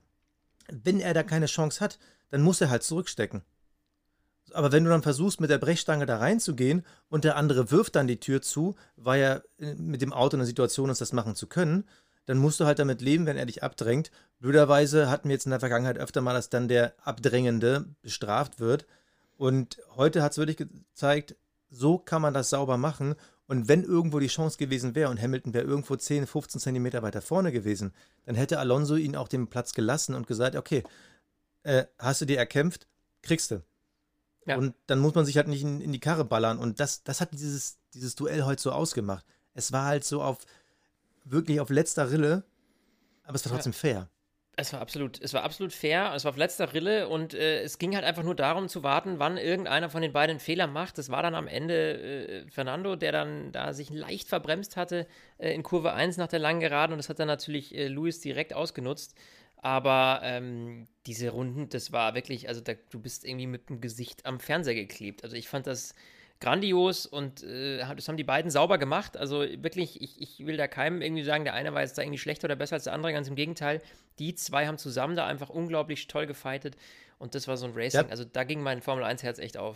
[0.71, 3.41] wenn er da keine Chance hat, dann muss er halt zurückstecken.
[4.53, 8.07] Aber wenn du dann versuchst, mit der Brechstange da reinzugehen und der andere wirft dann
[8.07, 11.35] die Tür zu, weil er äh, mit dem Auto in der Situation ist, das machen
[11.35, 11.85] zu können,
[12.25, 14.11] dann musst du halt damit leben, wenn er dich abdrängt.
[14.39, 18.85] Blöderweise hatten wir jetzt in der Vergangenheit öfter mal, dass dann der Abdrängende bestraft wird.
[19.37, 21.35] Und heute hat es wirklich gezeigt,
[21.69, 23.15] so kann man das sauber machen.
[23.49, 27.19] Und wenn irgendwo die Chance gewesen wäre und Hamilton wäre irgendwo 10, 15 Zentimeter weiter
[27.19, 30.83] vorne gewesen, dann hätte Alonso ihn auch den Platz gelassen und gesagt, okay,
[31.63, 32.87] äh, hast du dir erkämpft,
[33.23, 33.63] kriegst du.
[34.45, 34.55] Ja.
[34.55, 36.59] Und dann muss man sich halt nicht in, in, die Karre ballern.
[36.59, 39.25] Und das, das hat dieses, dieses Duell heute so ausgemacht.
[39.55, 40.45] Es war halt so auf,
[41.23, 42.43] wirklich auf letzter Rille,
[43.23, 43.79] aber es war trotzdem ja.
[43.79, 44.09] fair.
[44.59, 47.77] Es war absolut, es war absolut fair, es war auf letzter Rille und äh, es
[47.77, 50.97] ging halt einfach nur darum zu warten, wann irgendeiner von den beiden Fehler macht.
[50.97, 55.53] Das war dann am Ende äh, Fernando, der dann da sich leicht verbremst hatte äh,
[55.53, 58.53] in Kurve 1 nach der langen Geraden und das hat dann natürlich äh, Luis direkt
[58.53, 59.15] ausgenutzt.
[59.61, 64.25] Aber ähm, diese Runden, das war wirklich, also da, du bist irgendwie mit dem Gesicht
[64.25, 65.23] am Fernseher geklebt.
[65.23, 65.93] Also ich fand das
[66.39, 69.17] grandios und äh, das haben die beiden sauber gemacht.
[69.17, 72.17] Also wirklich, ich, ich will da keinem irgendwie sagen, der eine war jetzt da irgendwie
[72.17, 73.11] schlechter oder besser als der andere.
[73.13, 73.81] Ganz im Gegenteil,
[74.19, 76.75] die zwei haben zusammen da einfach unglaublich toll gefightet
[77.17, 78.05] und das war so ein Racing.
[78.05, 78.09] Ja.
[78.09, 79.75] Also da ging mein Formel 1 Herz echt auf.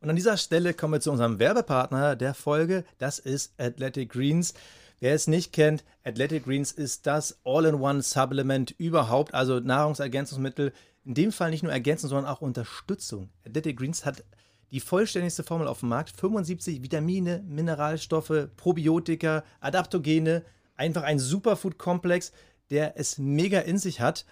[0.00, 2.84] Und an dieser Stelle kommen wir zu unserem Werbepartner der Folge.
[2.98, 4.54] Das ist Athletic Greens.
[4.98, 10.72] Wer es nicht kennt, Athletic Greens ist das All-in-One-Supplement überhaupt, also Nahrungsergänzungsmittel
[11.06, 13.30] in dem Fall nicht nur Ergänzung, sondern auch Unterstützung.
[13.46, 14.24] Athletic Greens hat
[14.72, 16.10] die vollständigste Formel auf dem Markt.
[16.10, 20.42] 75 Vitamine, Mineralstoffe, Probiotika, Adaptogene.
[20.74, 22.32] Einfach ein Superfood-Komplex,
[22.70, 24.26] der es mega in sich hat.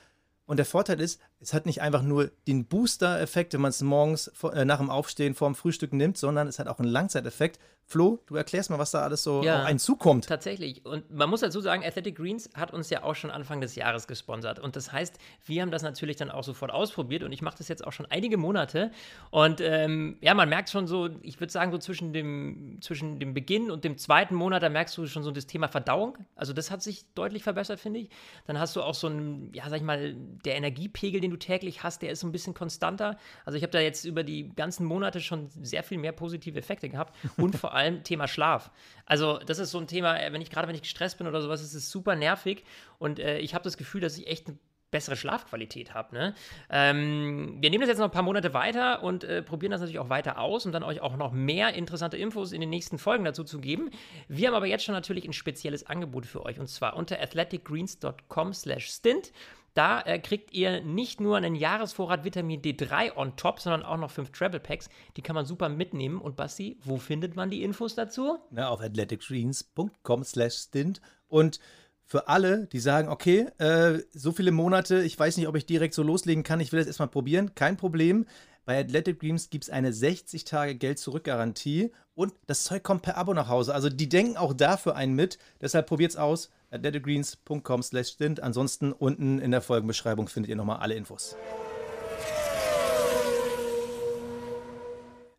[0.47, 4.33] Und der Vorteil ist, es hat nicht einfach nur den Booster-Effekt, wenn man es morgens
[4.53, 7.61] äh, nach dem Aufstehen vorm Frühstück nimmt, sondern es hat auch einen Langzeiteffekt.
[7.87, 10.27] Flo, du erklärst mal, was da alles so ja, auf einen zukommt.
[10.27, 10.85] Tatsächlich.
[10.87, 14.07] Und man muss dazu sagen, Athletic Greens hat uns ja auch schon Anfang des Jahres
[14.07, 14.59] gesponsert.
[14.59, 17.23] Und das heißt, wir haben das natürlich dann auch sofort ausprobiert.
[17.23, 18.91] Und ich mache das jetzt auch schon einige Monate.
[19.31, 23.35] Und ähm, ja, man merkt schon so, ich würde sagen, so zwischen dem, zwischen dem
[23.35, 26.17] Beginn und dem zweiten Monat, da merkst du schon so das Thema Verdauung.
[26.37, 28.09] Also das hat sich deutlich verbessert, finde ich.
[28.47, 31.83] Dann hast du auch so ein, ja, sag ich mal, der Energiepegel, den du täglich
[31.83, 33.19] hast, der ist so ein bisschen konstanter.
[33.45, 36.89] Also ich habe da jetzt über die ganzen Monate schon sehr viel mehr positive Effekte
[36.89, 37.15] gehabt.
[37.37, 38.71] Und vor allem Thema Schlaf.
[39.07, 41.43] Also, das ist so ein Thema, äh, wenn ich gerade wenn ich gestresst bin oder
[41.43, 42.65] sowas, ist es super nervig.
[42.99, 44.59] Und äh, ich habe das Gefühl, dass ich echt eine
[44.95, 46.15] bessere Schlafqualität habe.
[46.15, 46.35] Ne?
[46.71, 49.99] Ähm, wir nehmen das jetzt noch ein paar Monate weiter und äh, probieren das natürlich
[49.99, 53.25] auch weiter aus, um dann euch auch noch mehr interessante Infos in den nächsten Folgen
[53.25, 53.91] dazu zu geben.
[54.29, 59.33] Wir haben aber jetzt schon natürlich ein spezielles Angebot für euch und zwar unter athleticgreens.com/stint
[59.75, 64.11] Da äh, kriegt ihr nicht nur einen Jahresvorrat Vitamin D3 on top, sondern auch noch
[64.11, 64.89] fünf Travel Packs.
[65.17, 66.21] Die kann man super mitnehmen.
[66.21, 68.39] Und Basti, wo findet man die Infos dazu?
[68.51, 71.01] Na, auf athleticgreens.com slash stint.
[71.27, 71.59] Und
[72.07, 75.95] für alle, die sagen, okay, äh, so viele Monate, ich weiß nicht, ob ich direkt
[75.95, 78.27] so loslegen kann, ich will das erstmal probieren, kein Problem.
[78.67, 83.35] Bei Athletic Greens gibt es eine 60 Tage Geld-Zurück-Garantie und das Zeug kommt per Abo
[83.35, 83.75] nach Hause.
[83.75, 85.39] Also die denken auch dafür einen mit.
[85.61, 86.51] Deshalb probiert's aus.
[86.71, 88.41] athleticgreens.com slash stint.
[88.41, 91.37] Ansonsten unten in der Folgenbeschreibung findet ihr nochmal alle Infos.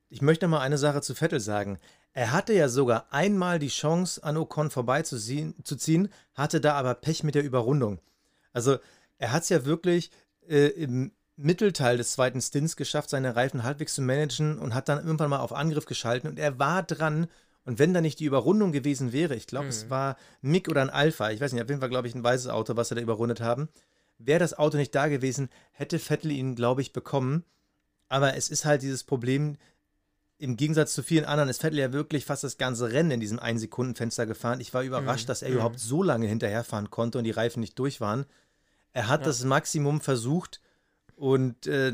[0.09, 1.79] Ich möchte mal eine Sache zu Vettel sagen.
[2.13, 7.33] Er hatte ja sogar einmal die Chance, an Ocon vorbeizuziehen, hatte da aber Pech mit
[7.33, 7.99] der Überrundung.
[8.53, 8.77] Also
[9.17, 10.11] er hat es ja wirklich
[10.47, 15.03] äh, im Mittelteil des zweiten Stints geschafft, seine Reifen halbwegs zu managen und hat dann
[15.03, 17.27] irgendwann mal auf Angriff geschalten und er war dran.
[17.65, 19.71] Und wenn da nicht die Überrundung gewesen wäre, ich glaube, mhm.
[19.71, 22.23] es war Mick oder ein Alpha, ich weiß nicht, auf jeden Fall, glaube ich, ein
[22.23, 23.69] weißes Auto, was sie da überrundet haben.
[24.17, 27.43] Wäre das Auto nicht da gewesen, hätte Vettel ihn, glaube ich, bekommen.
[28.07, 29.57] Aber es ist halt dieses Problem,
[30.37, 33.39] im Gegensatz zu vielen anderen ist Vettel ja wirklich fast das ganze Rennen in diesem
[33.39, 34.59] 1-Sekunden-Fenster gefahren.
[34.59, 35.27] Ich war überrascht, mhm.
[35.27, 35.55] dass er mhm.
[35.55, 38.25] überhaupt so lange hinterherfahren konnte und die Reifen nicht durch waren.
[38.93, 39.27] Er hat ja.
[39.27, 40.61] das Maximum versucht,
[41.15, 41.93] und äh,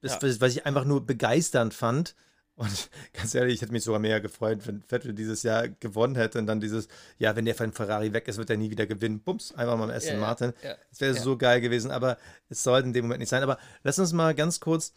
[0.00, 0.40] das, ja.
[0.40, 2.14] was ich einfach nur begeisternd fand.
[2.56, 6.38] Und ganz ehrlich, ich hätte mich sogar mehr gefreut, wenn Vettel dieses Jahr gewonnen hätte
[6.38, 6.88] und dann dieses,
[7.18, 9.20] ja, wenn der von Ferrari weg ist, wird er nie wieder gewinnen.
[9.20, 10.52] Bums, einfach mal am Aston ja, Martin.
[10.62, 13.42] Ja, das wäre so geil gewesen, aber es sollte in dem Moment nicht sein.
[13.42, 14.92] Aber lass uns mal ganz kurz,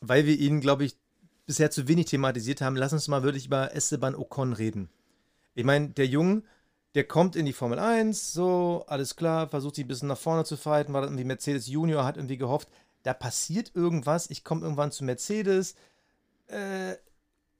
[0.00, 0.96] weil wir ihn, glaube ich,
[1.46, 4.90] bisher zu wenig thematisiert haben, lass uns mal wirklich über Esteban Ocon reden.
[5.54, 6.42] Ich meine, der Junge,
[6.94, 10.44] der kommt in die Formel 1, so, alles klar, versucht sich ein bisschen nach vorne
[10.44, 12.68] zu fighten, war irgendwie Mercedes Junior, hat irgendwie gehofft,
[13.02, 15.74] da passiert irgendwas, ich komme irgendwann zu Mercedes,
[16.48, 16.94] äh,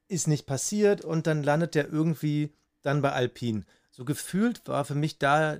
[0.07, 3.65] ist nicht passiert und dann landet der irgendwie dann bei Alpine.
[3.91, 5.57] So gefühlt war für mich da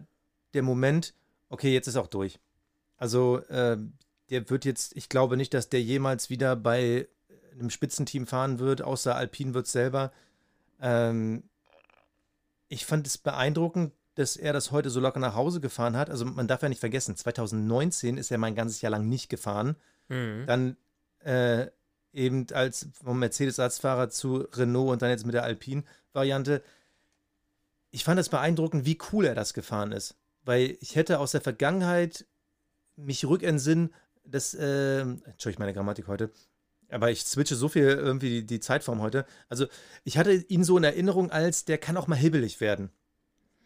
[0.53, 1.13] der Moment,
[1.49, 2.39] okay, jetzt ist auch durch.
[2.97, 3.77] Also, äh,
[4.29, 7.08] der wird jetzt, ich glaube nicht, dass der jemals wieder bei
[7.53, 10.12] einem Spitzenteam fahren wird, außer Alpine wird selber.
[10.82, 11.43] Ähm,
[12.69, 16.10] ich fand es beeindruckend, dass er das heute so locker nach Hause gefahren hat.
[16.10, 19.75] Also man darf ja nicht vergessen, 2019 ist er mein ganzes Jahr lang nicht gefahren.
[20.08, 20.45] Mhm.
[20.45, 20.77] Dann
[21.19, 21.67] äh,
[22.13, 26.63] eben als vom Mercedes-Arztfahrer zu Renault und dann jetzt mit der Alpine-Variante.
[27.91, 30.15] Ich fand es beeindruckend, wie cool er das gefahren ist.
[30.43, 32.25] Weil ich hätte aus der Vergangenheit
[32.95, 33.93] mich rückentsinnen,
[34.25, 36.32] dass, äh, Entschuldigung, meine Grammatik heute,
[36.89, 39.25] aber ich switche so viel irgendwie die, die Zeitform heute.
[39.47, 39.67] Also,
[40.04, 42.91] ich hatte ihn so in Erinnerung als, der kann auch mal hibbelig werden.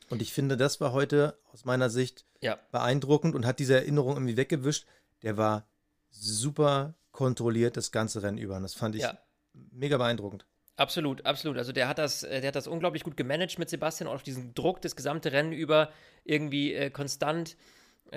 [0.09, 2.59] Und ich finde, das war heute aus meiner Sicht ja.
[2.71, 4.85] beeindruckend und hat diese Erinnerung irgendwie weggewischt.
[5.23, 5.65] Der war
[6.11, 8.57] super kontrolliert das ganze Rennen über.
[8.57, 9.17] Und das fand ich ja.
[9.53, 10.45] mega beeindruckend.
[10.75, 11.57] Absolut, absolut.
[11.57, 14.53] Also der hat das, äh, der hat das unglaublich gut gemanagt mit Sebastian, auch diesen
[14.55, 15.91] Druck das gesamte Rennen über
[16.23, 17.55] irgendwie äh, konstant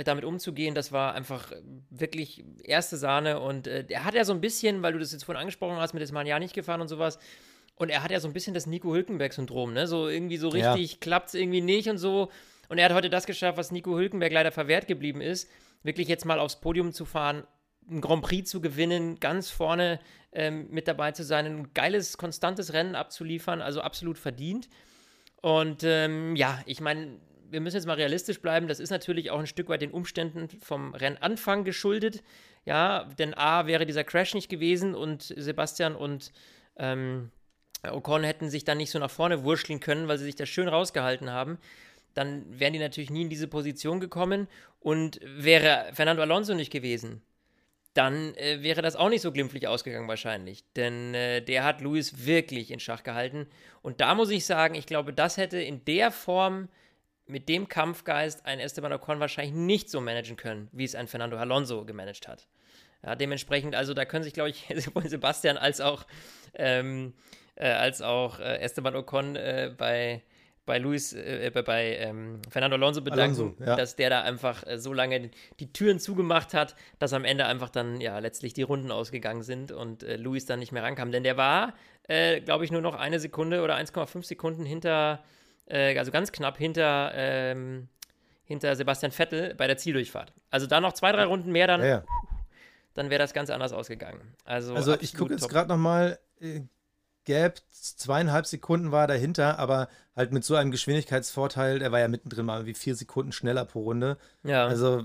[0.05, 4.33] damit umzugehen, das war einfach äh, wirklich erste Sahne und äh, er hat ja so
[4.33, 6.89] ein bisschen, weil du das jetzt vorhin angesprochen hast, mit dem Jahr nicht gefahren und
[6.89, 7.19] sowas,
[7.77, 9.87] und er hat ja so ein bisschen das Nico Hülkenberg-Syndrom, ne?
[9.87, 10.99] So irgendwie so richtig ja.
[10.99, 12.31] klappt es irgendwie nicht und so.
[12.69, 15.49] Und er hat heute das geschafft, was Nico Hülkenberg leider verwehrt geblieben ist,
[15.83, 17.45] wirklich jetzt mal aufs Podium zu fahren,
[17.89, 20.01] ein Grand Prix zu gewinnen, ganz vorne
[20.33, 24.69] ähm, mit dabei zu sein, ein geiles, konstantes Rennen abzuliefern, also absolut verdient.
[25.43, 28.69] Und ähm, ja, ich meine, wir müssen jetzt mal realistisch bleiben.
[28.69, 32.23] Das ist natürlich auch ein Stück weit den Umständen vom Rennanfang geschuldet.
[32.65, 36.33] Ja, denn A wäre dieser Crash nicht gewesen und Sebastian und
[36.77, 37.31] ähm,
[37.89, 40.69] Ocon hätten sich dann nicht so nach vorne wurschteln können, weil sie sich da schön
[40.69, 41.59] rausgehalten haben.
[42.15, 44.49] Dann wären die natürlich nie in diese Position gekommen.
[44.81, 47.23] Und wäre Fernando Alonso nicht gewesen,
[47.95, 50.65] dann äh, wäre das auch nicht so glimpflich ausgegangen wahrscheinlich.
[50.75, 53.47] Denn äh, der hat Lewis wirklich in Schach gehalten.
[53.83, 56.69] Und da muss ich sagen, ich glaube, das hätte in der Form
[57.27, 61.37] mit dem Kampfgeist ein Esteban Ocon wahrscheinlich nicht so managen können, wie es ein Fernando
[61.37, 62.47] Alonso gemanagt hat.
[63.05, 66.07] Ja, dementsprechend, also da können sich, glaube ich, sowohl Sebastian als auch,
[66.55, 67.15] ähm,
[67.57, 70.23] äh, als auch äh, Esteban Ocon äh, bei,
[70.67, 73.77] bei Luis, äh, bei ähm, Fernando Alonso bedanken, Alonso, ja.
[73.77, 77.71] dass der da einfach äh, so lange die Türen zugemacht hat, dass am Ende einfach
[77.71, 81.11] dann ja letztlich die Runden ausgegangen sind und äh, Luis dann nicht mehr rankam.
[81.11, 81.75] Denn der war,
[82.45, 85.25] glaube ich, nur noch eine Sekunde oder 1,5 Sekunden hinter
[85.67, 87.89] äh, also ganz knapp hinter, ähm,
[88.45, 90.33] hinter Sebastian Vettel bei der Zieldurchfahrt.
[90.51, 92.05] Also da noch zwei, drei Runden mehr, dann, ja, ja.
[92.95, 94.21] dann wäre das ganz anders ausgegangen.
[94.45, 96.63] Also, also ich gucke jetzt gerade nochmal, äh,
[97.25, 102.47] Gap, zweieinhalb Sekunden war dahinter, aber halt mit so einem Geschwindigkeitsvorteil, der war ja mittendrin
[102.47, 104.17] mal wie vier Sekunden schneller pro Runde.
[104.45, 104.65] Ja.
[104.65, 105.05] Also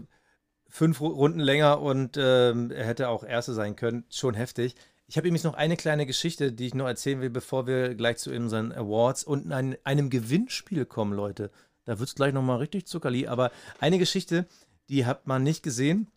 [0.70, 4.06] fünf Runden länger und ähm, er hätte auch Erste sein können.
[4.10, 4.76] Schon heftig.
[5.12, 8.20] Ich habe übrigens noch eine kleine Geschichte, die ich noch erzählen will, bevor wir gleich
[8.20, 11.52] zu unseren Awards und einem Gewinnspiel kommen, Leute.
[11.84, 13.28] Da wird es gleich nochmal richtig zuckerli.
[13.28, 14.46] Aber eine Geschichte,
[14.88, 16.08] die hat man nicht gesehen,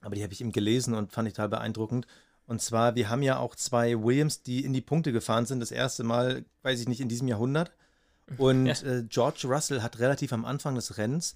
[0.00, 2.06] aber die habe ich eben gelesen und fand ich total beeindruckend.
[2.46, 5.72] Und zwar, wir haben ja auch zwei Williams, die in die Punkte gefahren sind, das
[5.72, 7.72] erste Mal, weiß ich nicht, in diesem Jahrhundert.
[8.38, 8.74] Und ja.
[8.84, 11.34] äh, George Russell hat relativ am Anfang des Rennens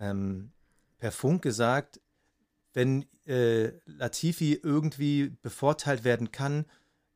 [0.00, 0.50] ähm,
[0.98, 2.00] per Funk gesagt,
[2.74, 6.66] wenn äh, Latifi irgendwie bevorteilt werden kann,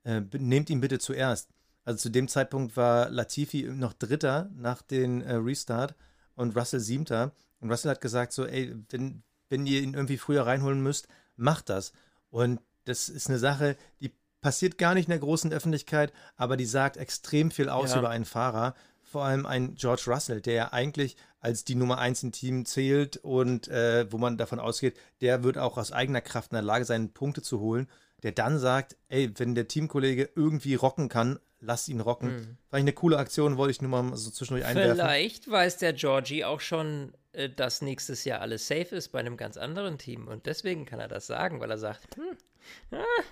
[0.04, 1.50] äh, nehmt ihn bitte zuerst.
[1.84, 5.94] Also zu dem Zeitpunkt war Latifi noch Dritter nach dem äh, Restart
[6.34, 7.32] und Russell Siebter.
[7.60, 11.68] Und Russell hat gesagt so, ey, wenn, wenn ihr ihn irgendwie früher reinholen müsst, macht
[11.68, 11.92] das.
[12.30, 16.66] Und das ist eine Sache, die passiert gar nicht in der großen Öffentlichkeit, aber die
[16.66, 17.98] sagt extrem viel aus ja.
[17.98, 18.74] über einen Fahrer.
[19.10, 23.16] Vor allem ein George Russell, der ja eigentlich als die Nummer 1 im Team zählt
[23.16, 26.84] und äh, wo man davon ausgeht, der wird auch aus eigener Kraft in der Lage
[26.84, 27.88] sein, Punkte zu holen,
[28.22, 32.28] der dann sagt, ey, wenn der Teamkollege irgendwie rocken kann, lass ihn rocken.
[32.28, 32.40] Mhm.
[32.40, 34.96] Fand ich eine coole Aktion, wollte ich nur mal so zwischendurch einwerfen.
[34.96, 39.36] Vielleicht weiß der Georgie auch schon, äh, dass nächstes Jahr alles safe ist bei einem
[39.36, 42.36] ganz anderen Team und deswegen kann er das sagen, weil er sagt, hm.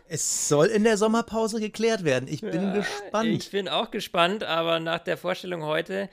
[0.08, 2.28] Es soll in der Sommerpause geklärt werden.
[2.28, 3.28] Ich bin ja, gespannt.
[3.28, 6.10] Ich bin auch gespannt, aber nach der Vorstellung heute,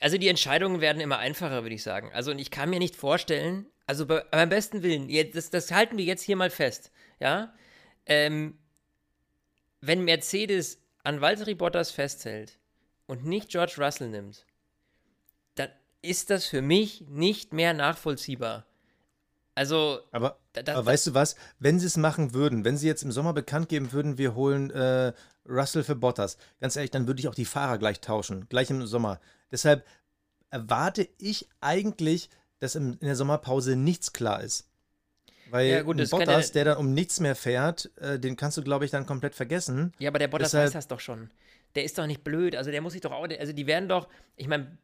[0.00, 2.10] also die Entscheidungen werden immer einfacher, würde ich sagen.
[2.12, 5.98] Also und ich kann mir nicht vorstellen, also bei, beim besten Willen, das, das, halten
[5.98, 7.54] wir jetzt hier mal fest, ja.
[8.06, 8.58] Ähm,
[9.80, 12.58] wenn Mercedes an Valtteri Bottas festhält
[13.06, 14.44] und nicht George Russell nimmt,
[15.54, 15.70] dann
[16.02, 18.67] ist das für mich nicht mehr nachvollziehbar.
[19.58, 19.98] Also.
[20.12, 21.34] Aber, da, da, aber weißt du was?
[21.58, 24.70] Wenn sie es machen würden, wenn sie jetzt im Sommer bekannt geben würden, wir holen
[24.70, 25.12] äh,
[25.48, 28.86] Russell für Bottas, ganz ehrlich, dann würde ich auch die Fahrer gleich tauschen, gleich im
[28.86, 29.20] Sommer.
[29.50, 29.84] Deshalb
[30.50, 34.70] erwarte ich eigentlich, dass in, in der Sommerpause nichts klar ist.
[35.50, 38.84] Weil ja, gut, Bottas, der dann um nichts mehr fährt, äh, den kannst du, glaube
[38.84, 39.92] ich, dann komplett vergessen.
[39.98, 41.30] Ja, aber der Bottas Deshalb, weiß das doch schon.
[41.74, 42.54] Der ist doch nicht blöd.
[42.54, 44.78] Also der muss sich doch auch, also die werden doch, ich meine,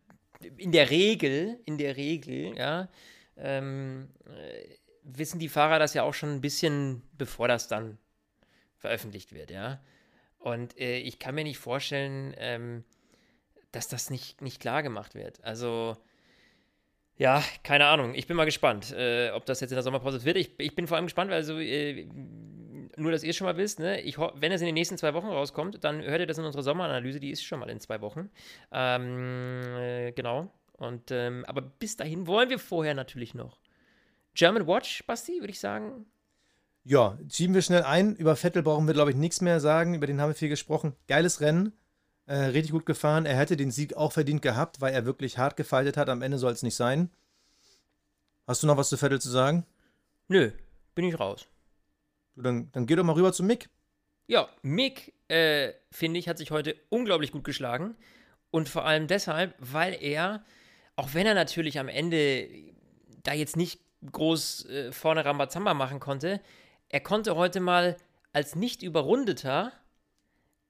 [0.57, 2.89] in der Regel, in der Regel, ja,
[3.37, 7.99] ähm, äh, wissen die Fahrer das ja auch schon ein bisschen, bevor das dann
[8.79, 9.81] veröffentlicht wird, ja.
[10.39, 12.85] Und äh, ich kann mir nicht vorstellen, ähm,
[13.73, 15.43] dass das nicht, nicht klar gemacht wird.
[15.43, 15.97] Also,
[17.17, 18.15] ja, keine Ahnung.
[18.15, 20.37] Ich bin mal gespannt, äh, ob das jetzt in der Sommerpause wird.
[20.37, 22.07] Ich, ich bin vor allem gespannt, weil so, äh,
[22.97, 24.01] nur, dass ihr es schon mal wisst, ne?
[24.01, 26.63] ich, wenn es in den nächsten zwei Wochen rauskommt, dann hört ihr das in unserer
[26.63, 28.31] Sommeranalyse, die ist schon mal in zwei Wochen.
[28.73, 30.53] Ähm, äh, genau.
[30.77, 33.59] Und, ähm, aber bis dahin wollen wir vorher natürlich noch.
[34.35, 36.07] German Watch, Basti, würde ich sagen.
[36.83, 38.15] Ja, schieben wir schnell ein.
[38.17, 39.95] Über Vettel brauchen wir, glaube ich, nichts mehr sagen.
[39.95, 40.95] Über den haben wir viel gesprochen.
[41.09, 41.73] Geiles Rennen.
[42.27, 43.27] Äh, richtig gut gefahren.
[43.27, 46.09] Er hätte den Sieg auch verdient gehabt, weil er wirklich hart gefaltet hat.
[46.09, 47.11] Am Ende soll es nicht sein.
[48.47, 49.65] Hast du noch was zu Vettel zu sagen?
[50.29, 50.51] Nö,
[50.95, 51.47] bin ich raus.
[52.35, 53.69] Du, dann, dann geh doch mal rüber zu Mick.
[54.27, 57.97] Ja, Mick, äh, finde ich, hat sich heute unglaublich gut geschlagen.
[58.51, 60.45] Und vor allem deshalb, weil er
[60.97, 62.49] auch wenn er natürlich am Ende
[63.23, 63.81] da jetzt nicht
[64.11, 66.41] groß äh, vorne Rambazamba machen konnte,
[66.89, 67.97] er konnte heute mal
[68.33, 69.73] als nicht überrundeter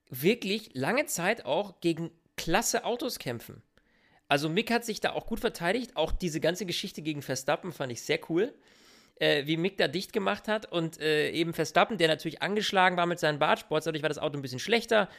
[0.09, 3.61] wirklich lange Zeit auch gegen klasse Autos kämpfen.
[4.27, 5.95] Also Mick hat sich da auch gut verteidigt.
[5.95, 8.53] Auch diese ganze Geschichte gegen Verstappen fand ich sehr cool.
[9.17, 13.05] Äh, wie Mick da dicht gemacht hat und äh, eben Verstappen, der natürlich angeschlagen war
[13.05, 15.09] mit seinen Bartsports, dadurch war das Auto ein bisschen schlechter.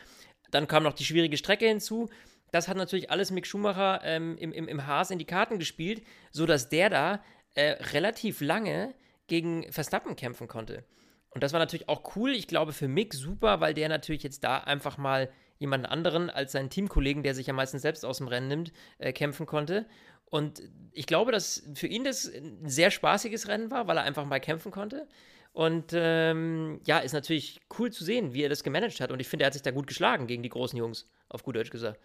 [0.51, 2.11] Dann kam noch die schwierige Strecke hinzu
[2.57, 6.03] das hat natürlich alles Mick Schumacher ähm, im, im, im Haas in die Karten gespielt,
[6.33, 7.23] sodass der da
[7.55, 8.95] äh, relativ lange
[9.27, 10.85] gegen Verstappen kämpfen konnte.
[11.31, 12.33] Und das war natürlich auch cool.
[12.33, 16.53] Ich glaube für Mick super, weil der natürlich jetzt da einfach mal jemanden anderen als
[16.53, 19.87] seinen Teamkollegen, der sich ja meistens selbst aus dem Rennen nimmt, äh, kämpfen konnte.
[20.27, 24.25] Und ich glaube, dass für ihn das ein sehr spaßiges Rennen war, weil er einfach
[24.25, 25.07] mal kämpfen konnte.
[25.53, 29.11] Und ähm, ja, ist natürlich cool zu sehen, wie er das gemanagt hat.
[29.11, 31.57] Und ich finde, er hat sich da gut geschlagen gegen die großen Jungs, auf gut
[31.57, 31.99] Deutsch gesagt.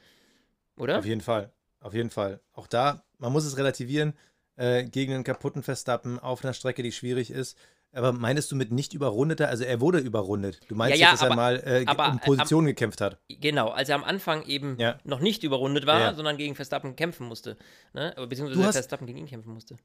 [0.82, 0.98] Oder?
[0.98, 1.52] Auf jeden Fall.
[1.80, 2.42] Auf jeden Fall.
[2.54, 4.14] Auch da, man muss es relativieren,
[4.56, 7.56] äh, gegen einen kaputten Verstappen auf einer Strecke, die schwierig ist.
[7.94, 9.48] Aber meinst du mit nicht überrundeter?
[9.50, 10.60] Also er wurde überrundet.
[10.70, 13.00] Du meinst ja, ja, jetzt, dass aber, er mal äh, aber, um Position am, gekämpft
[13.00, 13.20] hat.
[13.30, 14.98] Genau, als er am Anfang eben ja.
[15.04, 17.58] noch nicht überrundet war, sondern gegen Verstappen kämpfen musste.
[17.94, 18.16] Ne?
[18.28, 19.76] Beziehungsweise hast, Verstappen gegen ihn kämpfen musste.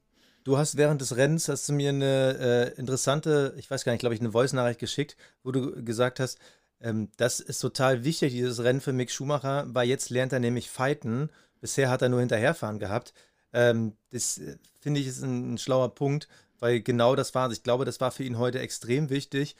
[0.45, 3.99] Du hast während des Rennens, hast du mir eine äh, interessante, ich weiß gar nicht,
[3.99, 6.39] glaube ich, eine Voice-Nachricht geschickt, wo du gesagt hast,
[6.81, 10.69] ähm, das ist total wichtig, dieses Rennen für Mick Schumacher, weil jetzt lernt er nämlich
[10.69, 11.29] fighten.
[11.59, 13.13] Bisher hat er nur hinterherfahren gehabt.
[13.53, 16.27] Ähm, das äh, finde ich ist ein, ein, schlauer Punkt,
[16.59, 17.51] weil genau das war.
[17.51, 19.55] Ich glaube, das war für ihn heute extrem wichtig.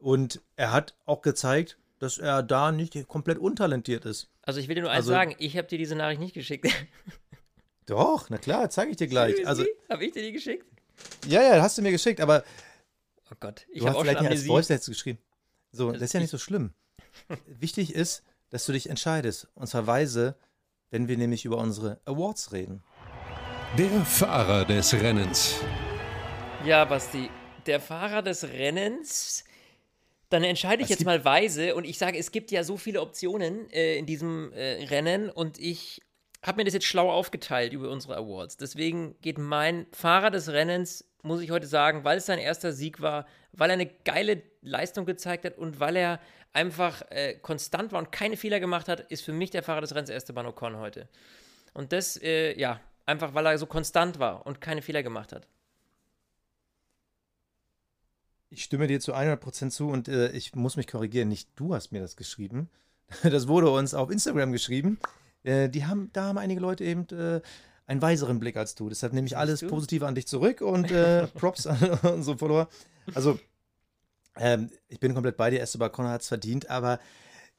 [0.00, 4.28] Und er hat auch gezeigt, dass er da nicht komplett untalentiert ist.
[4.42, 6.68] Also ich will dir nur eins also, sagen, ich habe dir diese Nachricht nicht geschickt.
[7.86, 9.46] Doch, na klar, zeige ich dir gleich.
[9.46, 10.66] Also, habe ich dir die geschickt?
[11.28, 12.42] Ja, ja, hast du mir geschickt, aber
[13.30, 15.18] Oh Gott, ich habe auch vielleicht schon nicht als Voice geschrieben.
[15.76, 16.72] So, das ist ja nicht so schlimm.
[17.46, 19.48] Wichtig ist, dass du dich entscheidest.
[19.54, 20.34] Und zwar weise,
[20.90, 22.82] wenn wir nämlich über unsere Awards reden.
[23.76, 25.60] Der Fahrer des Rennens.
[26.64, 27.28] Ja, Basti,
[27.66, 29.44] der Fahrer des Rennens.
[30.30, 33.70] Dann entscheide ich jetzt mal weise und ich sage, es gibt ja so viele Optionen
[33.70, 36.00] äh, in diesem äh, Rennen und ich
[36.42, 38.56] habe mir das jetzt schlau aufgeteilt über unsere Awards.
[38.56, 43.02] Deswegen geht mein Fahrer des Rennens, muss ich heute sagen, weil es sein erster Sieg
[43.02, 46.20] war, weil er eine geile Leistung gezeigt hat und weil er
[46.52, 49.94] einfach äh, konstant war und keine Fehler gemacht hat, ist für mich der Fahrer des
[49.94, 51.08] Rennens Esteban Ocon heute.
[51.72, 55.46] Und das, äh, ja, einfach weil er so konstant war und keine Fehler gemacht hat.
[58.48, 61.28] Ich stimme dir zu 100% zu und äh, ich muss mich korrigieren.
[61.28, 62.68] Nicht du hast mir das geschrieben.
[63.22, 64.98] Das wurde uns auf Instagram geschrieben.
[65.44, 67.40] Äh, die haben, da haben einige Leute eben äh,
[67.86, 68.88] einen weiseren Blick als du.
[68.88, 69.60] Deshalb nehme ich alles?
[69.60, 72.68] Positive an dich zurück und äh, Props an unsere Follower.
[73.14, 73.38] Also,
[74.38, 75.60] ähm, ich bin komplett bei dir.
[75.60, 76.98] Esteban Conner hat es verdient, aber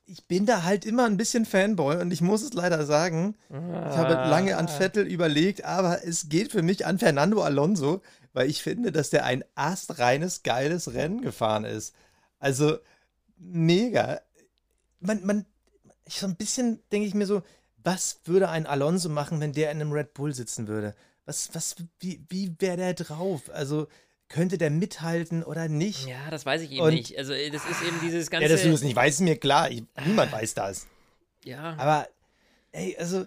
[0.06, 3.36] ich bin da halt immer ein bisschen Fanboy und ich muss es leider sagen.
[3.50, 3.90] Ah.
[3.92, 8.02] Ich habe lange an Vettel überlegt, aber es geht für mich an Fernando Alonso,
[8.34, 11.94] weil ich finde, dass der ein astreines, geiles Rennen gefahren ist.
[12.40, 12.78] Also
[13.38, 14.22] mega.
[15.00, 15.46] Man, man,
[16.06, 17.44] ich so ein bisschen denke ich mir so,
[17.84, 20.96] was würde ein Alonso machen, wenn der in einem Red Bull sitzen würde?
[21.26, 23.50] Was, was, wie, wie wäre der drauf?
[23.54, 23.88] Also,
[24.30, 26.08] könnte der mithalten oder nicht?
[26.08, 27.18] Ja, das weiß ich eben und, nicht.
[27.18, 28.44] Also, das ist eben dieses ganze.
[28.44, 29.72] Ja, dass du das nicht weißt, ist mir klar.
[29.72, 30.88] Ich, niemand weiß das.
[31.44, 31.76] Ja.
[31.78, 32.08] Aber,
[32.72, 33.26] ey, also,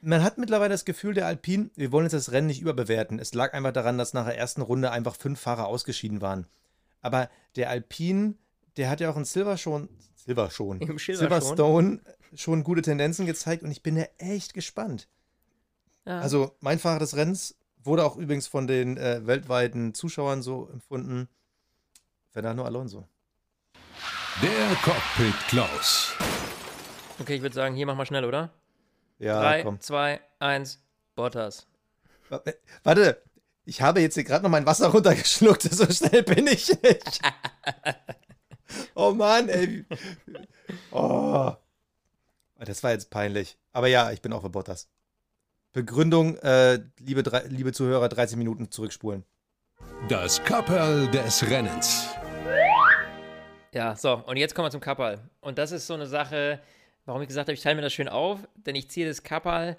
[0.00, 3.18] man hat mittlerweile das Gefühl, der Alpine, wir wollen jetzt das Rennen nicht überbewerten.
[3.18, 6.46] Es lag einfach daran, dass nach der ersten Runde einfach fünf Fahrer ausgeschieden waren.
[7.00, 8.34] Aber der Alpine,
[8.76, 12.00] der hat ja auch in Silver schon, Silver schon, Im Silverstone
[12.34, 15.08] schon gute Tendenzen gezeigt und ich bin ja echt gespannt.
[16.06, 16.20] Ja.
[16.20, 21.28] Also, mein Fahrer des Rennens Wurde auch übrigens von den äh, weltweiten Zuschauern so empfunden.
[22.30, 23.08] Fernando Alonso.
[24.42, 26.12] Der Cockpit Klaus.
[27.18, 28.50] Okay, ich würde sagen, hier mach mal schnell, oder?
[29.18, 29.80] Ja, Drei, komm.
[29.80, 30.82] zwei, eins,
[31.14, 31.66] Bottas.
[32.82, 33.22] Warte,
[33.64, 35.62] ich habe jetzt hier gerade noch mein Wasser runtergeschluckt.
[35.62, 37.20] So schnell bin ich nicht.
[38.94, 39.84] oh Mann, ey.
[40.90, 41.52] Oh.
[42.58, 43.58] Das war jetzt peinlich.
[43.72, 44.88] Aber ja, ich bin auch für Bottas.
[45.72, 49.24] Begründung, äh, liebe, liebe Zuhörer, 30 Minuten zurückspulen.
[50.08, 52.08] Das Kapperl des Rennens.
[53.72, 55.20] Ja, so, und jetzt kommen wir zum Kapperl.
[55.40, 56.60] Und das ist so eine Sache,
[57.04, 59.76] warum ich gesagt habe, ich teile mir das schön auf, denn ich ziehe das Kapperl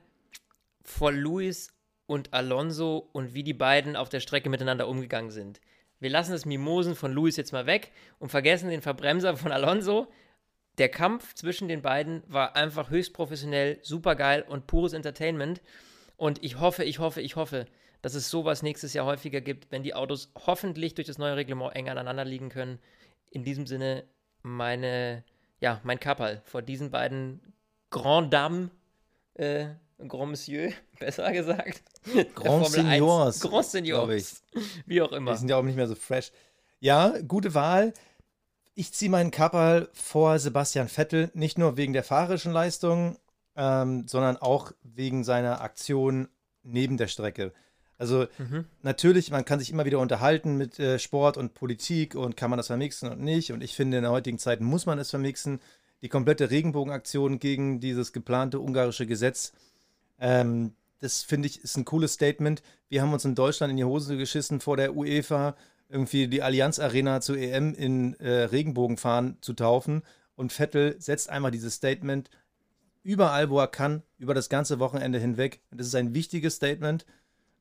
[0.81, 1.73] vor Luis
[2.05, 5.59] und Alonso und wie die beiden auf der Strecke miteinander umgegangen sind.
[5.99, 10.07] Wir lassen das Mimosen von Luis jetzt mal weg und vergessen den Verbremser von Alonso.
[10.77, 15.61] Der Kampf zwischen den beiden war einfach höchst professionell, super geil und pures Entertainment.
[16.17, 17.65] Und ich hoffe, ich hoffe, ich hoffe,
[18.01, 21.75] dass es sowas nächstes Jahr häufiger gibt, wenn die Autos hoffentlich durch das neue Reglement
[21.75, 22.79] eng aneinander liegen können.
[23.29, 24.03] In diesem Sinne
[24.41, 25.23] meine,
[25.59, 27.53] ja, mein Kapperl vor diesen beiden
[27.89, 28.69] Grand Dames,
[29.35, 29.67] äh,
[30.07, 31.83] Grand Monsieur, besser gesagt.
[32.35, 33.39] Grand Seniors.
[33.39, 34.43] Grand Seniors.
[34.85, 35.33] Wie auch immer.
[35.33, 36.31] Die sind ja auch nicht mehr so fresh.
[36.79, 37.93] Ja, gute Wahl.
[38.73, 43.17] Ich ziehe meinen Kapperl vor Sebastian Vettel, nicht nur wegen der fahrerischen Leistung,
[43.55, 46.29] ähm, sondern auch wegen seiner Aktion
[46.63, 47.51] neben der Strecke.
[47.97, 48.65] Also mhm.
[48.81, 52.57] natürlich, man kann sich immer wieder unterhalten mit äh, Sport und Politik und kann man
[52.57, 53.51] das vermixen und nicht.
[53.51, 55.59] Und ich finde, in der heutigen Zeit muss man es vermixen.
[56.01, 59.53] Die komplette Regenbogenaktion gegen dieses geplante ungarische Gesetz,
[60.19, 62.63] ähm, das finde ich, ist ein cooles Statement.
[62.89, 65.55] Wir haben uns in Deutschland in die Hose geschissen vor der UEFA
[65.91, 70.03] irgendwie die Allianz Arena zur EM in äh, Regenbogenfahren zu taufen.
[70.35, 72.29] Und Vettel setzt einmal dieses Statement
[73.03, 75.61] überall, wo er kann, über das ganze Wochenende hinweg.
[75.71, 77.05] Das ist ein wichtiges Statement.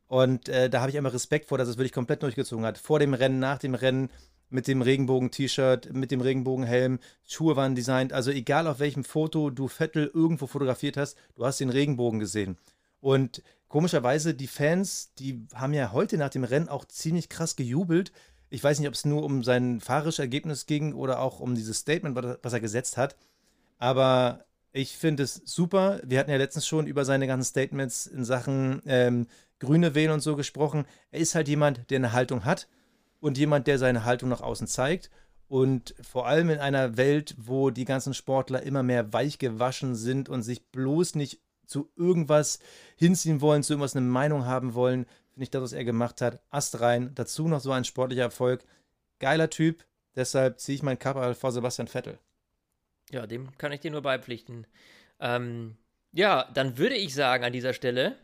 [0.06, 2.78] Und äh, da habe ich einmal Respekt vor, dass es wirklich komplett durchgezogen hat.
[2.78, 4.10] Vor dem Rennen, nach dem Rennen,
[4.48, 8.12] mit dem Regenbogen-T-Shirt, mit dem Regenbogenhelm, Schuhe waren designt.
[8.12, 12.58] Also egal auf welchem Foto du Vettel irgendwo fotografiert hast, du hast den Regenbogen gesehen.
[13.00, 18.12] Und komischerweise, die Fans, die haben ja heute nach dem Rennen auch ziemlich krass gejubelt.
[18.50, 21.78] Ich weiß nicht, ob es nur um sein fahrisches Ergebnis ging oder auch um dieses
[21.78, 23.16] Statement, was er gesetzt hat.
[23.78, 26.00] Aber ich finde es super.
[26.04, 29.28] Wir hatten ja letztens schon über seine ganzen Statements in Sachen ähm,
[29.60, 30.84] Grüne wählen und so gesprochen.
[31.12, 32.68] Er ist halt jemand, der eine Haltung hat
[33.20, 35.10] und jemand, der seine Haltung nach außen zeigt.
[35.46, 40.28] Und vor allem in einer Welt, wo die ganzen Sportler immer mehr weich gewaschen sind
[40.28, 41.40] und sich bloß nicht
[41.70, 42.58] zu irgendwas
[42.96, 46.42] hinziehen wollen, zu irgendwas eine Meinung haben wollen, finde ich das, was er gemacht hat,
[46.50, 47.12] Ast rein.
[47.14, 48.64] Dazu noch so ein sportlicher Erfolg.
[49.20, 49.84] Geiler Typ.
[50.16, 52.18] Deshalb ziehe ich meinen Kappa vor Sebastian Vettel.
[53.10, 54.66] Ja, dem kann ich dir nur beipflichten.
[55.20, 55.76] Ähm,
[56.12, 58.16] ja, dann würde ich sagen an dieser Stelle,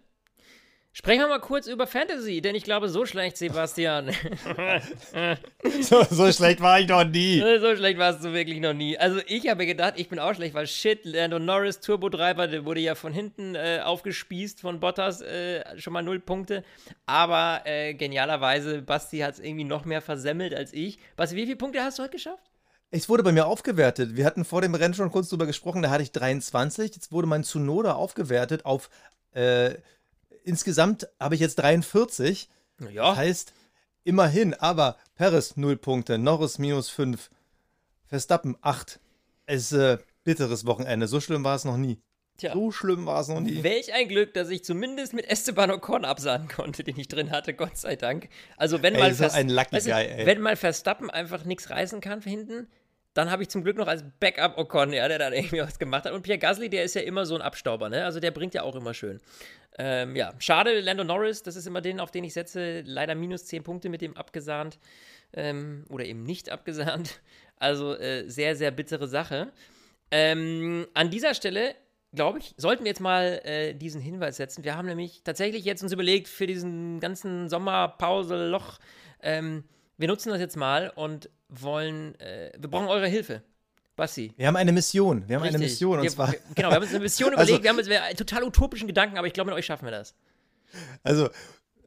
[0.98, 4.12] Sprechen wir mal kurz über Fantasy, denn ich glaube, so schlecht, Sebastian.
[5.82, 7.38] so, so, schlecht war ich noch nie.
[7.60, 8.96] So schlecht warst du wirklich noch nie.
[8.96, 12.80] Also, ich habe gedacht, ich bin auch schlecht, weil shit, Lando Norris, Turbotreiber, der wurde
[12.80, 16.64] ja von hinten äh, aufgespießt von Bottas, äh, schon mal null Punkte.
[17.04, 20.98] Aber äh, genialerweise, Basti hat es irgendwie noch mehr versemmelt als ich.
[21.14, 22.50] Basti, wie viele Punkte hast du heute geschafft?
[22.90, 24.16] Es wurde bei mir aufgewertet.
[24.16, 26.94] Wir hatten vor dem Rennen schon kurz drüber gesprochen, da hatte ich 23.
[26.94, 28.88] Jetzt wurde mein Tsunoda aufgewertet auf
[29.34, 29.74] äh,
[30.46, 32.48] insgesamt habe ich jetzt 43.
[32.90, 33.10] Ja.
[33.10, 33.52] Das heißt,
[34.04, 37.30] immerhin, aber Paris 0 Punkte, Norris minus 5,
[38.06, 39.00] Verstappen 8.
[39.46, 41.08] Es ist äh, bitteres Wochenende.
[41.08, 42.00] So schlimm war es noch nie.
[42.36, 42.52] Tja.
[42.52, 43.62] So schlimm war es noch nie.
[43.62, 47.54] Welch ein Glück, dass ich zumindest mit Esteban Ocon absahen konnte, den ich drin hatte,
[47.54, 48.28] Gott sei Dank.
[48.56, 52.20] Also wenn ey, mal, Vers ein Lucky Guy, wenn mal Verstappen einfach nichts reißen kann
[52.20, 52.68] hinten,
[53.16, 56.04] dann habe ich zum Glück noch als Backup Ocon, ja, der da irgendwie was gemacht
[56.04, 56.12] hat.
[56.12, 58.04] Und Pierre Gasly, der ist ja immer so ein Abstauber, ne?
[58.04, 59.20] Also der bringt ja auch immer schön.
[59.78, 62.82] Ähm, ja, schade, Lando Norris, das ist immer den, auf den ich setze.
[62.82, 64.78] Leider minus 10 Punkte mit dem abgesahnt.
[65.32, 67.20] Ähm, oder eben nicht abgesahnt.
[67.58, 69.50] Also äh, sehr, sehr bittere Sache.
[70.10, 71.74] Ähm, an dieser Stelle
[72.14, 74.62] glaube ich, sollten wir jetzt mal äh, diesen Hinweis setzen.
[74.62, 78.78] Wir haben nämlich tatsächlich jetzt uns überlegt, für diesen ganzen Sommerpause-Loch,
[79.22, 79.64] ähm,
[79.96, 83.42] wir nutzen das jetzt mal und wollen, äh, wir brauchen eure Hilfe.
[83.96, 84.34] Basti.
[84.36, 85.26] Wir haben eine Mission.
[85.26, 85.56] Wir haben Richtig.
[85.56, 86.34] eine Mission und wir, zwar.
[86.54, 87.66] Genau, wir haben uns eine Mission überlegt.
[87.66, 90.14] Also, wir haben uns total utopischen Gedanken, aber ich glaube, mit euch schaffen wir das.
[91.02, 91.30] Also,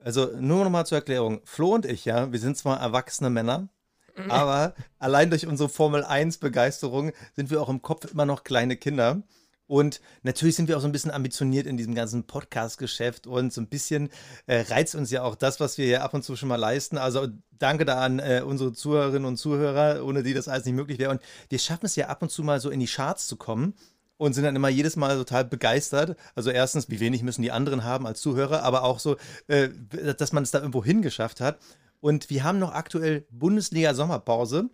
[0.03, 1.41] also nur noch mal zur Erklärung.
[1.43, 3.69] Flo und ich, ja, wir sind zwar erwachsene Männer,
[4.15, 4.31] mhm.
[4.31, 8.75] aber allein durch unsere Formel 1 Begeisterung sind wir auch im Kopf immer noch kleine
[8.75, 9.21] Kinder.
[9.69, 13.61] Und natürlich sind wir auch so ein bisschen ambitioniert in diesem ganzen Podcast-Geschäft und so
[13.61, 14.09] ein bisschen
[14.47, 16.97] äh, reizt uns ja auch das, was wir hier ab und zu schon mal leisten.
[16.97, 20.97] Also danke da an äh, unsere Zuhörerinnen und Zuhörer, ohne die das alles nicht möglich
[20.97, 21.11] wäre.
[21.11, 23.75] Und wir schaffen es ja ab und zu mal so in die Charts zu kommen
[24.17, 26.17] und sind dann immer jedes Mal total begeistert.
[26.33, 29.69] Also erstens, wie wenig müssen die anderen haben als Zuhörer, aber auch so, äh,
[30.17, 31.59] dass man es da irgendwo hingeschafft hat.
[31.99, 34.71] Und wir haben noch aktuell Bundesliga-Sommerpause.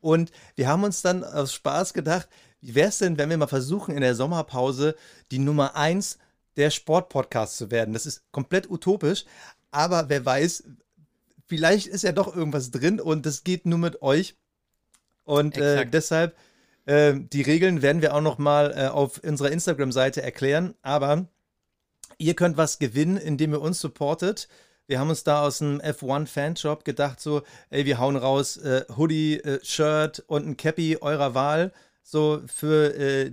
[0.00, 2.28] Und wir haben uns dann aus Spaß gedacht,
[2.74, 4.96] wäre es denn, wenn wir mal versuchen, in der Sommerpause
[5.30, 6.18] die Nummer 1
[6.56, 7.94] der Sportpodcasts zu werden?
[7.94, 9.24] Das ist komplett utopisch,
[9.70, 10.64] aber wer weiß,
[11.46, 14.36] vielleicht ist ja doch irgendwas drin und das geht nur mit euch.
[15.24, 16.36] Und äh, deshalb,
[16.84, 21.26] äh, die Regeln werden wir auch noch mal äh, auf unserer Instagram-Seite erklären, aber
[22.18, 24.48] ihr könnt was gewinnen, indem ihr uns supportet.
[24.86, 28.84] Wir haben uns da aus dem F1 Fanshop gedacht, so, ey, wir hauen raus äh,
[28.96, 31.72] Hoodie, äh, Shirt und ein Cappy eurer Wahl
[32.06, 33.32] so für äh,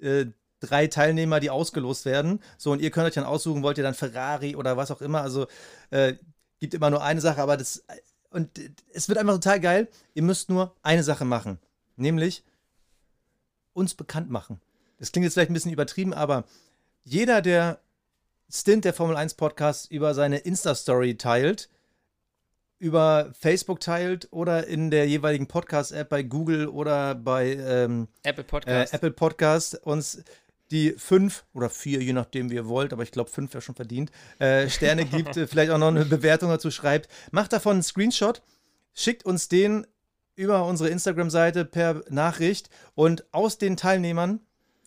[0.00, 0.26] äh,
[0.60, 2.40] drei Teilnehmer, die ausgelost werden.
[2.56, 5.20] So, und ihr könnt euch dann aussuchen, wollt ihr dann Ferrari oder was auch immer.
[5.20, 5.46] Also
[5.90, 6.14] äh,
[6.58, 7.84] gibt immer nur eine Sache, aber das.
[8.30, 8.58] Und
[8.92, 9.88] es wird einfach total geil.
[10.14, 11.58] Ihr müsst nur eine Sache machen.
[11.96, 12.42] Nämlich
[13.74, 14.60] uns bekannt machen.
[14.98, 16.44] Das klingt jetzt vielleicht ein bisschen übertrieben, aber
[17.04, 17.80] jeder, der
[18.50, 21.68] Stint der Formel 1 Podcast über seine Insta-Story teilt,
[22.84, 28.92] über Facebook teilt oder in der jeweiligen Podcast-App bei Google oder bei ähm, Apple Podcast.
[28.92, 30.22] Äh, Apple Podcast uns
[30.70, 33.74] die fünf oder vier, je nachdem wie ihr wollt, aber ich glaube fünf wäre schon
[33.74, 37.08] verdient, äh, Sterne gibt, vielleicht auch noch eine Bewertung dazu schreibt.
[37.30, 38.42] Macht davon einen Screenshot,
[38.92, 39.86] schickt uns den
[40.36, 44.40] über unsere Instagram-Seite per Nachricht und aus den Teilnehmern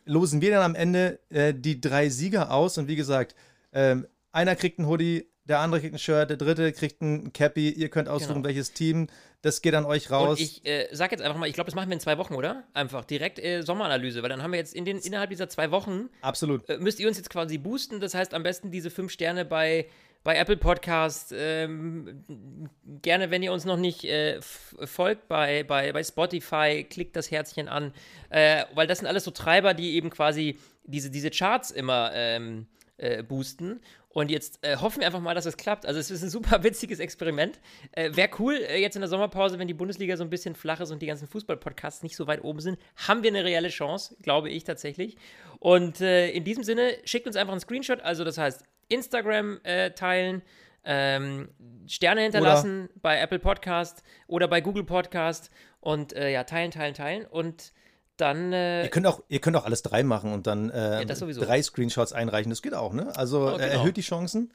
[0.05, 3.33] losen wir dann am Ende äh, die drei Sieger aus und wie gesagt,
[3.73, 7.69] ähm, einer kriegt einen Hoodie, der andere kriegt ein Shirt, der dritte kriegt ein Cappy.
[7.69, 8.47] Ihr könnt aussuchen, genau.
[8.47, 9.07] welches Team.
[9.41, 10.31] Das geht an euch raus.
[10.31, 12.33] Und ich äh, sag jetzt einfach mal, ich glaube, das machen wir in zwei Wochen,
[12.33, 12.63] oder?
[12.73, 16.09] Einfach direkt äh, Sommeranalyse, weil dann haben wir jetzt in den, innerhalb dieser zwei Wochen.
[16.21, 16.67] Absolut.
[16.69, 17.99] Äh, müsst ihr uns jetzt quasi boosten.
[17.99, 19.87] Das heißt, am besten diese fünf Sterne bei,
[20.23, 21.33] bei Apple Podcast.
[21.37, 22.25] Ähm,
[23.01, 27.69] gerne, wenn ihr uns noch nicht äh, folgt bei, bei, bei Spotify, klickt das Herzchen
[27.69, 27.93] an.
[28.29, 32.11] Äh, weil das sind alles so Treiber, die eben quasi diese, diese Charts immer.
[32.13, 32.67] Ähm,
[32.97, 33.79] äh, boosten.
[34.17, 35.85] Und jetzt äh, hoffen wir einfach mal, dass es klappt.
[35.85, 37.59] Also es ist ein super witziges Experiment.
[37.91, 40.79] Äh, Wäre cool, äh, jetzt in der Sommerpause, wenn die Bundesliga so ein bisschen flach
[40.79, 44.17] ist und die ganzen Fußball-Podcasts nicht so weit oben sind, haben wir eine reelle Chance,
[44.23, 45.17] glaube ich tatsächlich.
[45.59, 49.91] Und äh, in diesem Sinne, schickt uns einfach einen Screenshot, also das heißt Instagram äh,
[49.91, 50.41] teilen,
[50.83, 51.49] ähm,
[51.85, 56.95] Sterne hinterlassen oder bei Apple Podcast oder bei Google Podcast und äh, ja, teilen, teilen,
[56.95, 57.25] teilen.
[57.27, 57.71] Und
[58.17, 58.53] dann.
[58.53, 61.61] Äh, ihr, könnt auch, ihr könnt auch alles drei machen und dann äh, ja, drei
[61.61, 62.49] Screenshots einreichen.
[62.49, 63.15] Das geht auch, ne?
[63.15, 63.63] Also oh, genau.
[63.63, 64.51] erhöht die Chancen.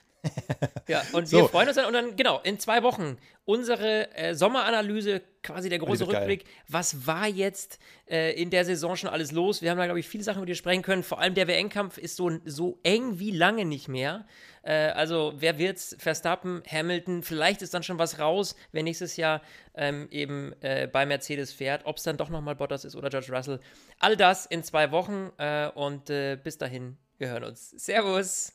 [0.89, 1.39] Ja, und so.
[1.39, 1.87] wir freuen uns dann.
[1.87, 6.45] Und dann, genau, in zwei Wochen unsere äh, Sommeranalyse, quasi der große Rückblick.
[6.45, 6.55] Geil.
[6.69, 9.63] Was war jetzt äh, in der Saison schon alles los?
[9.63, 11.03] Wir haben da, glaube ich, viele Sachen, über die wir sprechen können.
[11.03, 14.27] Vor allem der WM-Kampf ist so, so eng wie lange nicht mehr.
[14.63, 15.97] Äh, also, wer wird's?
[15.99, 19.43] Verstappen, Hamilton, vielleicht ist dann schon was raus, wer nächstes Jahr
[19.75, 21.85] ähm, eben äh, bei Mercedes fährt.
[21.85, 23.61] Ob es dann doch nochmal Bottas ist oder George Russell.
[23.99, 27.71] All das in zwei Wochen äh, und äh, bis dahin, wir hören uns.
[27.71, 28.53] Servus.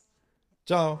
[0.64, 1.00] Ciao.